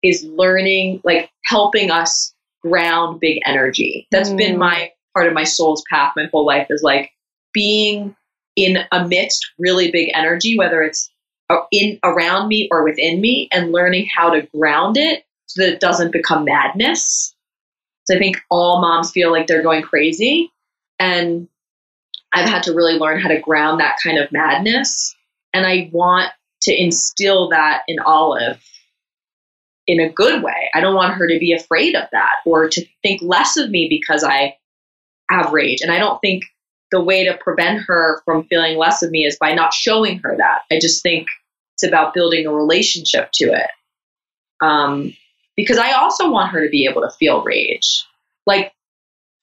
[0.03, 2.33] is learning, like helping us
[2.63, 4.07] ground big energy.
[4.11, 4.39] That's mm.
[4.39, 7.11] been my part of my soul's path my whole life is like
[7.53, 8.15] being
[8.55, 11.11] in amidst really big energy, whether it's
[11.73, 15.81] in around me or within me, and learning how to ground it so that it
[15.81, 17.35] doesn't become madness.
[18.05, 20.53] So I think all moms feel like they're going crazy,
[20.99, 21.49] and
[22.33, 25.15] I've had to really learn how to ground that kind of madness.
[25.53, 26.31] And I want
[26.63, 28.63] to instill that in Olive
[29.87, 30.71] in a good way.
[30.75, 33.87] I don't want her to be afraid of that or to think less of me
[33.89, 34.57] because I
[35.31, 35.81] have rage.
[35.81, 36.45] And I don't think
[36.91, 40.37] the way to prevent her from feeling less of me is by not showing her
[40.37, 40.61] that.
[40.71, 41.29] I just think
[41.75, 43.71] it's about building a relationship to it.
[44.61, 45.15] Um,
[45.57, 48.05] because I also want her to be able to feel rage.
[48.47, 48.73] Like,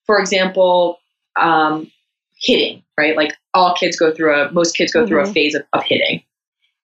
[0.05, 0.99] for example,
[1.39, 1.91] um,
[2.35, 3.15] hitting, right?
[3.15, 5.07] Like all kids go through a, most kids go mm-hmm.
[5.07, 5.33] through a mm-hmm.
[5.33, 6.23] phase of, of hitting.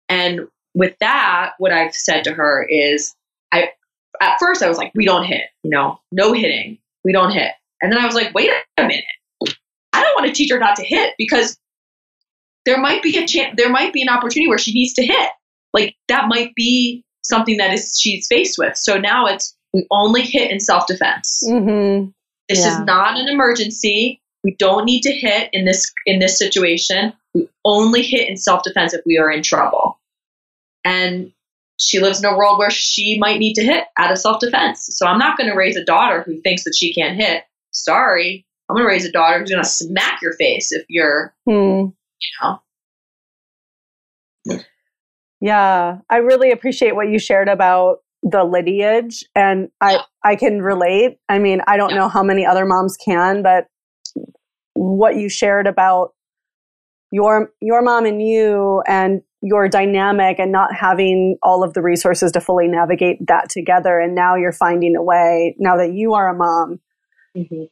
[0.08, 3.16] And with that, what I've said to her is,
[3.52, 3.70] I,
[4.22, 7.52] at first I was like, we don't hit, you know, no hitting, we don't hit.
[7.82, 9.04] And then I was like, wait a minute.
[9.94, 11.58] I don't want to teach her not to hit because
[12.66, 15.30] there might be a chance, there might be an opportunity where she needs to hit.
[15.74, 18.76] Like that might be something that is she's faced with.
[18.76, 21.44] So now it's we only hit in self defense.
[21.48, 22.10] Mm-hmm.
[22.48, 22.74] This yeah.
[22.74, 24.22] is not an emergency.
[24.44, 27.14] We don't need to hit in this in this situation.
[27.34, 30.00] We only hit in self defense if we are in trouble.
[30.84, 31.32] And
[31.80, 34.88] she lives in a world where she might need to hit out of self defense.
[34.92, 37.44] So I'm not going to raise a daughter who thinks that she can't hit.
[37.72, 41.34] Sorry, I'm going to raise a daughter who's going to smack your face if you're,
[41.46, 41.52] hmm.
[41.52, 42.62] you know.
[45.42, 50.02] Yeah, I really appreciate what you shared about the lineage, and I yeah.
[50.24, 51.18] I can relate.
[51.30, 51.98] I mean, I don't yeah.
[51.98, 53.68] know how many other moms can, but
[54.74, 56.10] what you shared about
[57.12, 62.32] your your mom and you and your dynamic and not having all of the resources
[62.34, 66.28] to fully navigate that together and now you're finding a way now that you are
[66.28, 66.78] a mom
[67.36, 67.64] mm-hmm.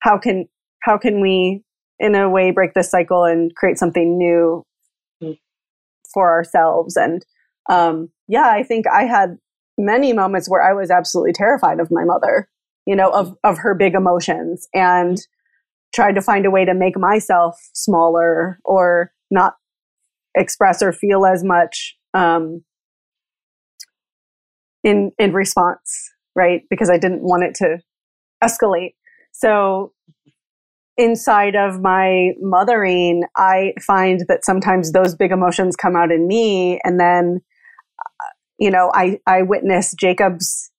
[0.00, 0.48] how can
[0.82, 1.62] how can we
[2.00, 4.64] in a way break this cycle and create something new.
[6.12, 7.24] For ourselves and
[7.70, 9.36] um, yeah i think i had
[9.78, 12.48] many moments where i was absolutely terrified of my mother
[12.86, 15.18] you know of of her big emotions and
[15.94, 19.54] tried to find a way to make myself smaller or not
[20.36, 22.62] express or feel as much um,
[24.84, 26.62] in in response, right?
[26.70, 27.78] Because I didn't want it to
[28.42, 28.94] escalate.
[29.32, 29.92] So
[31.00, 36.80] inside of my mothering, I find that sometimes those big emotions come out in me,
[36.84, 37.40] and then
[37.98, 38.24] uh,
[38.58, 40.70] you know, I I witness Jacob's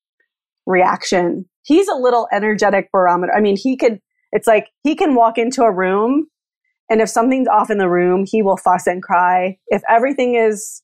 [0.66, 1.46] reaction.
[1.64, 3.34] He's a little energetic barometer.
[3.34, 4.00] I mean, he could
[4.32, 6.28] it's like he can walk into a room
[6.92, 9.58] and if something's off in the room, he will fuss and cry.
[9.68, 10.84] If everything is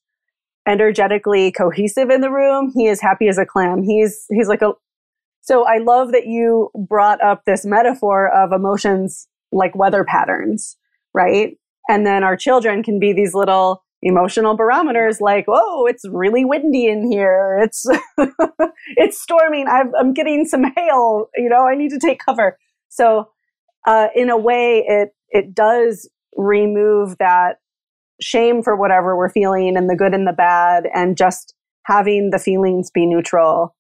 [0.65, 3.83] energetically cohesive in the room, he is happy as a clam.
[3.83, 4.71] He's he's like a
[5.47, 10.75] so I love that you brought up this metaphor of emotions like weather patterns,
[11.13, 11.55] right?
[11.87, 16.87] And then our children can be these little emotional barometers like, "Whoa, it's really windy
[16.87, 17.59] in here.
[17.61, 17.85] It's
[18.97, 19.67] it's storming.
[19.69, 21.29] i am getting some hail.
[21.37, 22.57] You know, I need to take cover."
[22.89, 23.29] So
[23.87, 27.59] uh, in a way, it it does remove that
[28.19, 32.39] shame for whatever we're feeling and the good and the bad, and just having the
[32.39, 33.73] feelings be neutral.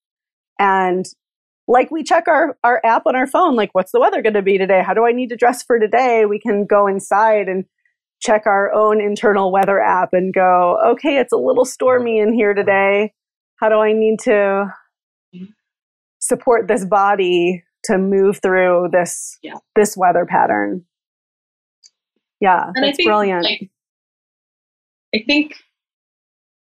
[0.59, 1.05] And
[1.67, 4.41] like we check our, our app on our phone, like what's the weather going to
[4.41, 4.81] be today?
[4.85, 6.25] How do I need to dress for today?
[6.25, 7.65] We can go inside and
[8.21, 12.53] check our own internal weather app and go, okay, it's a little stormy in here
[12.53, 13.13] today.
[13.59, 14.73] How do I need to
[16.19, 19.55] support this body to move through this yeah.
[19.75, 20.85] this weather pattern.
[22.39, 23.43] Yeah, and that's I think, brilliant.
[23.43, 23.69] Like,
[25.15, 25.55] I think,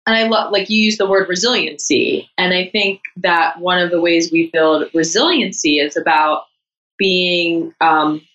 [0.08, 3.92] and I love like you use the word resiliency, and I think that one of
[3.92, 6.44] the ways we build resiliency is about
[6.98, 8.26] being, um,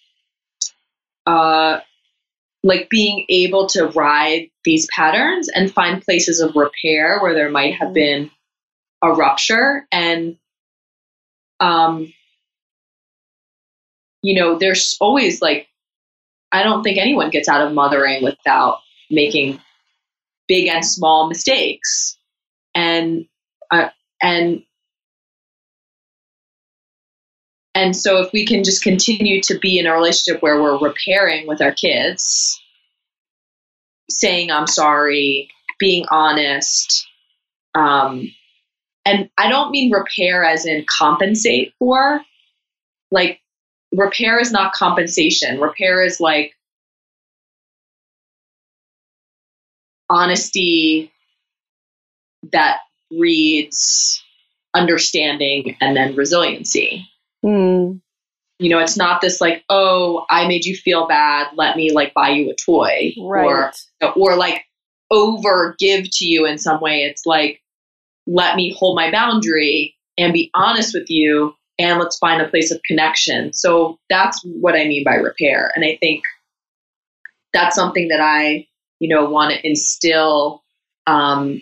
[1.26, 1.80] uh,
[2.62, 7.74] like being able to ride these patterns and find places of repair where there might
[7.74, 7.94] have mm-hmm.
[7.94, 8.30] been
[9.02, 10.36] a rupture and
[11.58, 12.12] um,
[14.20, 15.68] you know, there's always like,
[16.52, 18.78] I don't think anyone gets out of mothering without
[19.10, 19.60] making
[20.52, 22.18] big and small mistakes.
[22.74, 23.24] And,
[23.70, 23.88] uh,
[24.22, 24.62] and,
[27.74, 31.46] and so if we can just continue to be in a relationship where we're repairing
[31.46, 32.60] with our kids,
[34.10, 35.48] saying I'm sorry,
[35.78, 37.08] being honest,
[37.74, 38.30] um,
[39.06, 42.20] and I don't mean repair as in compensate for,
[43.10, 43.40] like
[43.90, 45.60] repair is not compensation.
[45.60, 46.52] Repair is like
[50.12, 51.10] honesty
[52.52, 52.78] that
[53.10, 54.22] breeds
[54.74, 57.08] understanding and then resiliency.
[57.44, 58.00] Mm.
[58.58, 61.48] You know, it's not this like, oh, I made you feel bad.
[61.56, 63.44] Let me like buy you a toy, Right.
[63.44, 63.72] or
[64.14, 64.64] or like
[65.10, 67.02] over give to you in some way.
[67.02, 67.60] It's like,
[68.26, 72.70] let me hold my boundary and be honest with you, and let's find a place
[72.70, 73.52] of connection.
[73.52, 76.24] So that's what I mean by repair, and I think
[77.52, 78.66] that's something that I,
[79.02, 80.62] you know, want to instill
[81.08, 81.60] um,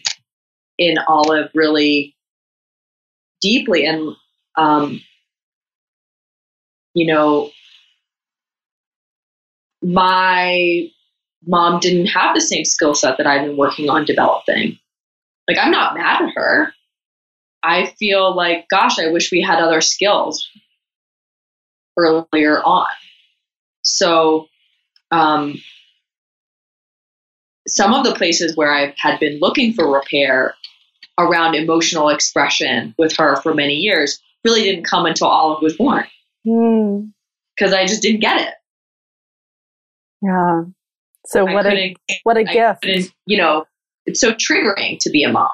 [0.77, 2.15] in Olive really
[3.41, 4.15] deeply and
[4.59, 5.01] um,
[6.93, 7.51] you know
[9.83, 10.87] my
[11.47, 14.79] mom didn't have the same skill set that i've been working on developing.
[15.49, 16.75] Like i'm not mad at her.
[17.63, 20.47] I feel like gosh i wish we had other skills
[21.97, 22.91] earlier on.
[23.83, 24.49] So
[25.11, 25.61] um,
[27.71, 30.55] some of the places where i had been looking for repair
[31.19, 36.05] around emotional expression with her for many years really didn't come until Olive was born
[36.47, 37.13] Mm.
[37.55, 38.55] because I just didn't get it.
[40.23, 40.63] Yeah.
[41.27, 43.13] So I what a what a I gift.
[43.27, 43.67] you know,
[44.07, 45.51] it's so triggering to be a mom.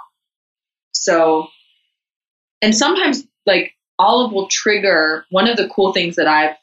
[0.93, 1.49] So,
[2.63, 6.55] and sometimes like Olive will trigger one of the cool things that I've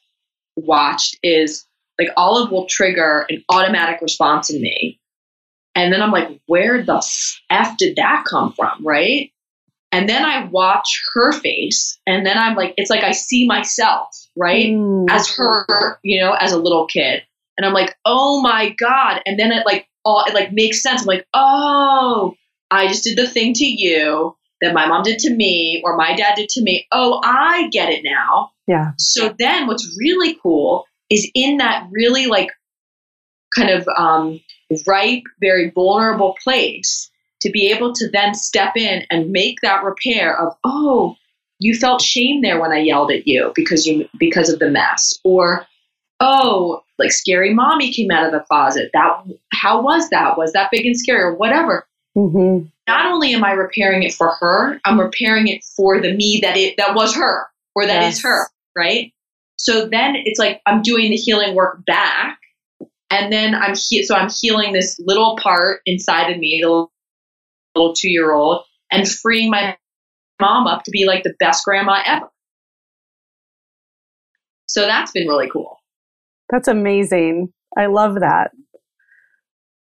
[0.55, 1.65] watched is
[1.99, 4.99] like Olive will trigger an automatic response in me.
[5.75, 7.03] And then I'm like, where the
[7.49, 8.85] F did that come from?
[8.85, 9.31] Right.
[9.91, 14.09] And then I watch her face and then I'm like, it's like I see myself,
[14.35, 14.71] right?
[14.71, 15.05] Mm.
[15.09, 17.23] as her, you know, as a little kid.
[17.57, 19.21] And I'm like, oh my God.
[19.25, 21.01] And then it like all it like makes sense.
[21.01, 22.33] I'm like, oh,
[22.71, 26.15] I just did the thing to you that my mom did to me or my
[26.15, 26.87] dad did to me.
[26.91, 28.51] Oh, I get it now.
[28.67, 28.93] yeah.
[28.97, 32.49] So then what's really cool is in that really like
[33.55, 34.39] kind of um,
[34.87, 37.09] ripe, very vulnerable place
[37.41, 41.15] to be able to then step in and make that repair of, oh,
[41.59, 45.19] you felt shame there when I yelled at you because you because of the mess.
[45.23, 45.65] Or,
[46.19, 48.89] oh, like scary mommy came out of the closet.
[48.93, 50.37] That how was that?
[50.37, 51.87] Was that big and scary or whatever?
[52.15, 56.39] hmm Not only am I repairing it for her, I'm repairing it for the me
[56.43, 57.45] that it that was her
[57.75, 58.23] or that is Yes.
[58.23, 59.11] her, right?
[59.57, 62.39] So then it's like I'm doing the healing work back,
[63.13, 66.91] and then I'm he- so I'm healing this little part inside of me, the little,
[67.75, 69.77] little two year old, and freeing my
[70.41, 72.27] mom up to be like the best grandma ever.
[74.67, 75.77] So that's been really cool.
[76.49, 77.53] That's amazing.
[77.77, 78.51] I love that.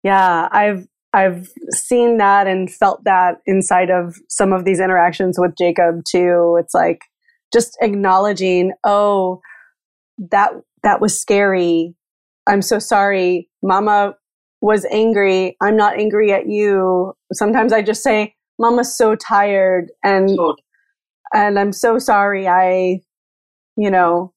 [0.02, 5.52] Yeah, I've I've seen that and felt that inside of some of these interactions with
[5.58, 6.58] Jacob too.
[6.60, 7.00] It's like
[7.52, 9.40] just acknowledging, oh,
[10.30, 10.52] that
[10.82, 11.95] that was scary.
[12.46, 13.48] I'm so sorry.
[13.62, 14.14] Mama
[14.60, 15.56] was angry.
[15.62, 17.12] I'm not angry at you.
[17.32, 20.56] Sometimes I just say, Mama's so tired and Totally.
[21.34, 23.00] and I'm so sorry I,
[23.76, 24.32] you know,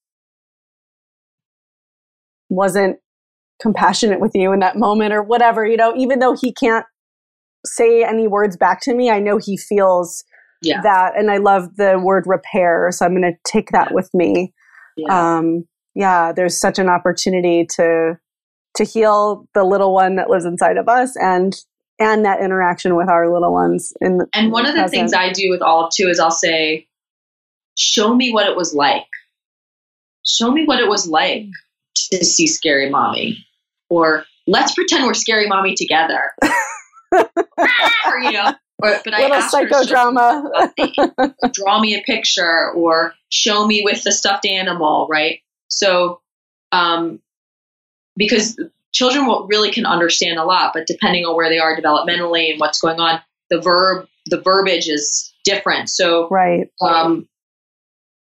[2.49, 2.97] wasn't
[3.61, 6.85] compassionate with you in that moment or whatever, you know, even though he can't
[7.65, 10.23] say any words back to me, I know he feels
[10.61, 10.81] Yeah.
[10.81, 11.17] that.
[11.17, 12.89] And I love the word repair.
[12.91, 14.53] So I'm going to take that with me.
[14.97, 15.37] Yeah.
[15.37, 15.65] Um,
[15.95, 18.17] yeah, there's such an opportunity to,
[18.75, 21.55] to heal the little one that lives inside of us and,
[21.99, 25.31] and that interaction with our little ones in the, And one of the things I
[25.31, 26.87] do with Olive too is I'll say,
[27.77, 29.05] show me what it was like.
[30.25, 31.47] Show me what it was like
[32.11, 33.45] to see Scary Mommy.
[33.89, 36.21] Or let's pretend we're Scary Mommy together.
[37.11, 40.71] or, you know, or, but I little asked her to show psychodrama.
[40.77, 45.39] me, draw me a picture or show me with the stuffed animal, right?
[45.69, 46.21] So,
[46.71, 47.19] um,
[48.17, 48.59] because
[48.91, 52.59] children will, really can understand a lot, but depending on where they are developmentally and
[52.59, 55.89] what's going on, the verb, the verbiage is different.
[55.89, 56.69] So, right.
[56.81, 57.27] um,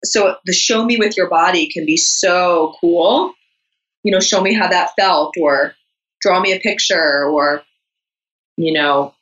[0.03, 3.33] so the show me with your body can be so cool.
[4.03, 5.73] You know, show me how that felt, or
[6.21, 7.63] draw me a picture, or
[8.55, 9.13] you know,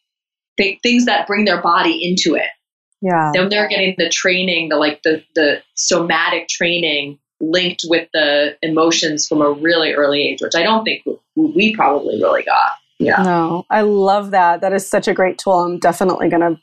[0.58, 2.50] th- things that bring their body into it.
[3.02, 3.32] Yeah.
[3.34, 9.28] Then they're getting the training, the like the the somatic training linked with the emotions
[9.28, 11.04] from a really early age, which I don't think
[11.36, 12.72] we, probably really got.
[13.00, 13.22] Yeah.
[13.22, 14.62] No, I love that.
[14.62, 15.60] That is such a great tool.
[15.60, 16.60] I'm definitely going to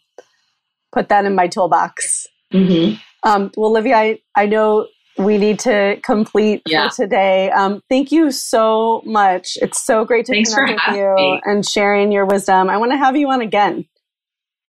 [0.93, 2.27] put that in my toolbox.
[2.53, 2.97] Mm-hmm.
[3.29, 6.89] Um, well, Livia, I, I know we need to complete Yeah.
[6.89, 7.51] for today.
[7.53, 9.57] Um, thank you so much.
[9.63, 11.41] It's so great to Thanks connect with you me.
[11.45, 12.69] and sharing your wisdom.
[12.69, 13.85] I want to have you on again.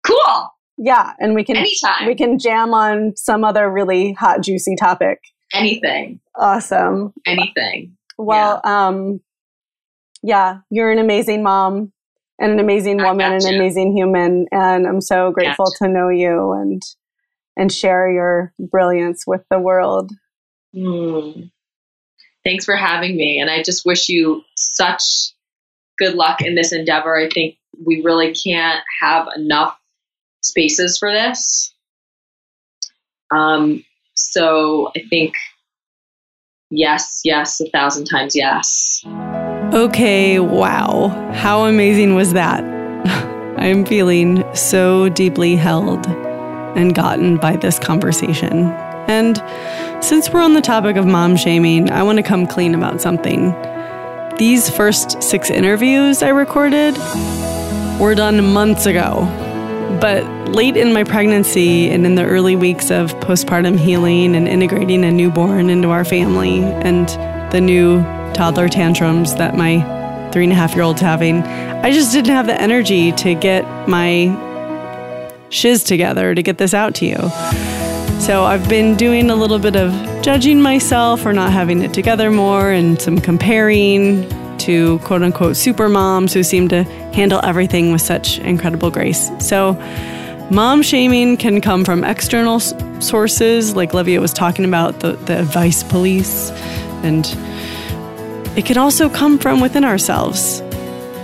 [0.04, 0.50] Cool.
[0.78, 2.08] Yeah, and we can Anytime.
[2.08, 5.20] we can jam on some other really hot juicy topic.
[5.54, 6.20] Anything.
[6.36, 7.14] Awesome.
[7.26, 7.98] Anything.
[8.18, 9.22] Well, um
[10.24, 11.92] yeah, you're an amazing mom
[12.40, 16.54] and an amazing woman and an amazing human and I'm so grateful to know you
[16.54, 16.82] and
[17.58, 20.12] and share your brilliance with the world.
[20.74, 21.42] Hmm.
[22.44, 23.40] Thanks for having me.
[23.40, 25.04] And I just wish you such
[25.98, 27.16] good luck in this endeavor.
[27.16, 29.78] I think we really can't have enough
[30.42, 31.74] spaces for this.
[33.32, 33.84] Um,
[34.32, 35.36] so I think
[36.70, 39.04] yes, yes, a thousand times yes.
[39.74, 41.10] Okay, wow.
[41.34, 42.64] How amazing was that?
[43.58, 48.68] I am feeling so deeply held and gotten by this conversation.
[49.08, 49.38] And
[50.04, 53.52] since we're on the topic of mom shaming, I want to come clean about something.
[54.38, 56.98] These first six interviews I recorded
[58.00, 59.41] were done months ago.
[60.00, 65.04] But late in my pregnancy and in the early weeks of postpartum healing and integrating
[65.04, 67.08] a newborn into our family and
[67.52, 68.02] the new
[68.34, 69.82] toddler tantrums that my
[70.32, 73.64] three and a half year old's having, I just didn't have the energy to get
[73.88, 74.36] my
[75.50, 77.18] shiz together to get this out to you.
[78.22, 82.32] So I've been doing a little bit of judging myself for not having it together
[82.32, 84.28] more and some comparing
[84.60, 86.84] to quote unquote super moms who seem to
[87.14, 89.32] handle everything with such incredible grace.
[89.40, 89.74] So
[90.52, 95.84] mom shaming can come from external sources, like Livia was talking about the, the advice
[95.84, 96.52] police,
[97.04, 97.26] and
[98.58, 100.62] it can also come from within ourselves,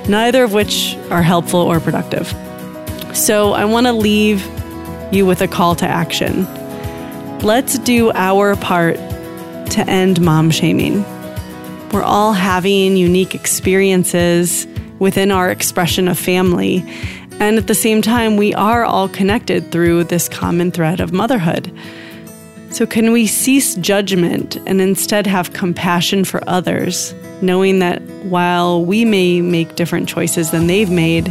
[0.07, 2.27] neither of which are helpful or productive.
[3.13, 4.45] So I want to leave
[5.11, 6.45] you with a call to action.
[7.39, 11.03] Let's do our part to end mom shaming.
[11.91, 14.67] We're all having unique experiences
[14.99, 16.83] within our expression of family.
[17.39, 21.71] And at the same time, we are all connected through this common thread of motherhood.
[22.71, 29.05] So, can we cease judgment and instead have compassion for others, knowing that while we
[29.05, 31.27] may make different choices than they've made,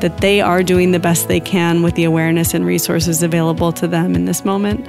[0.00, 3.88] that they are doing the best they can with the awareness and resources available to
[3.88, 4.86] them in this moment?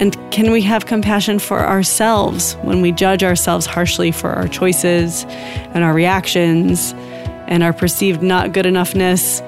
[0.00, 5.24] And can we have compassion for ourselves when we judge ourselves harshly for our choices
[5.72, 6.94] and our reactions
[7.48, 9.40] and our perceived not good enoughness,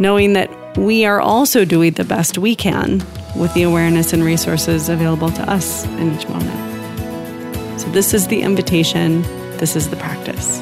[0.00, 3.04] knowing that we are also doing the best we can
[3.34, 7.80] with the awareness and resources available to us in each moment?
[7.80, 9.22] So, this is the invitation,
[9.58, 10.60] this is the practice.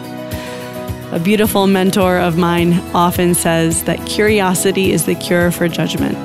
[1.12, 6.16] A beautiful mentor of mine often says that curiosity is the cure for judgment.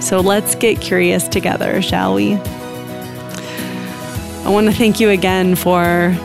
[0.00, 2.34] So let's get curious together, shall we?
[4.44, 6.16] I want to thank you again for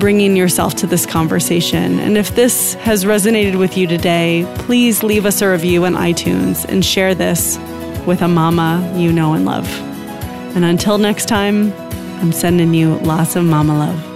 [0.00, 2.00] bringing yourself to this conversation.
[2.00, 6.64] And if this has resonated with you today, please leave us a review on iTunes
[6.64, 7.58] and share this
[8.06, 9.68] with a mama you know and love.
[10.56, 11.72] And until next time,
[12.20, 14.09] I'm sending you lots of mama love.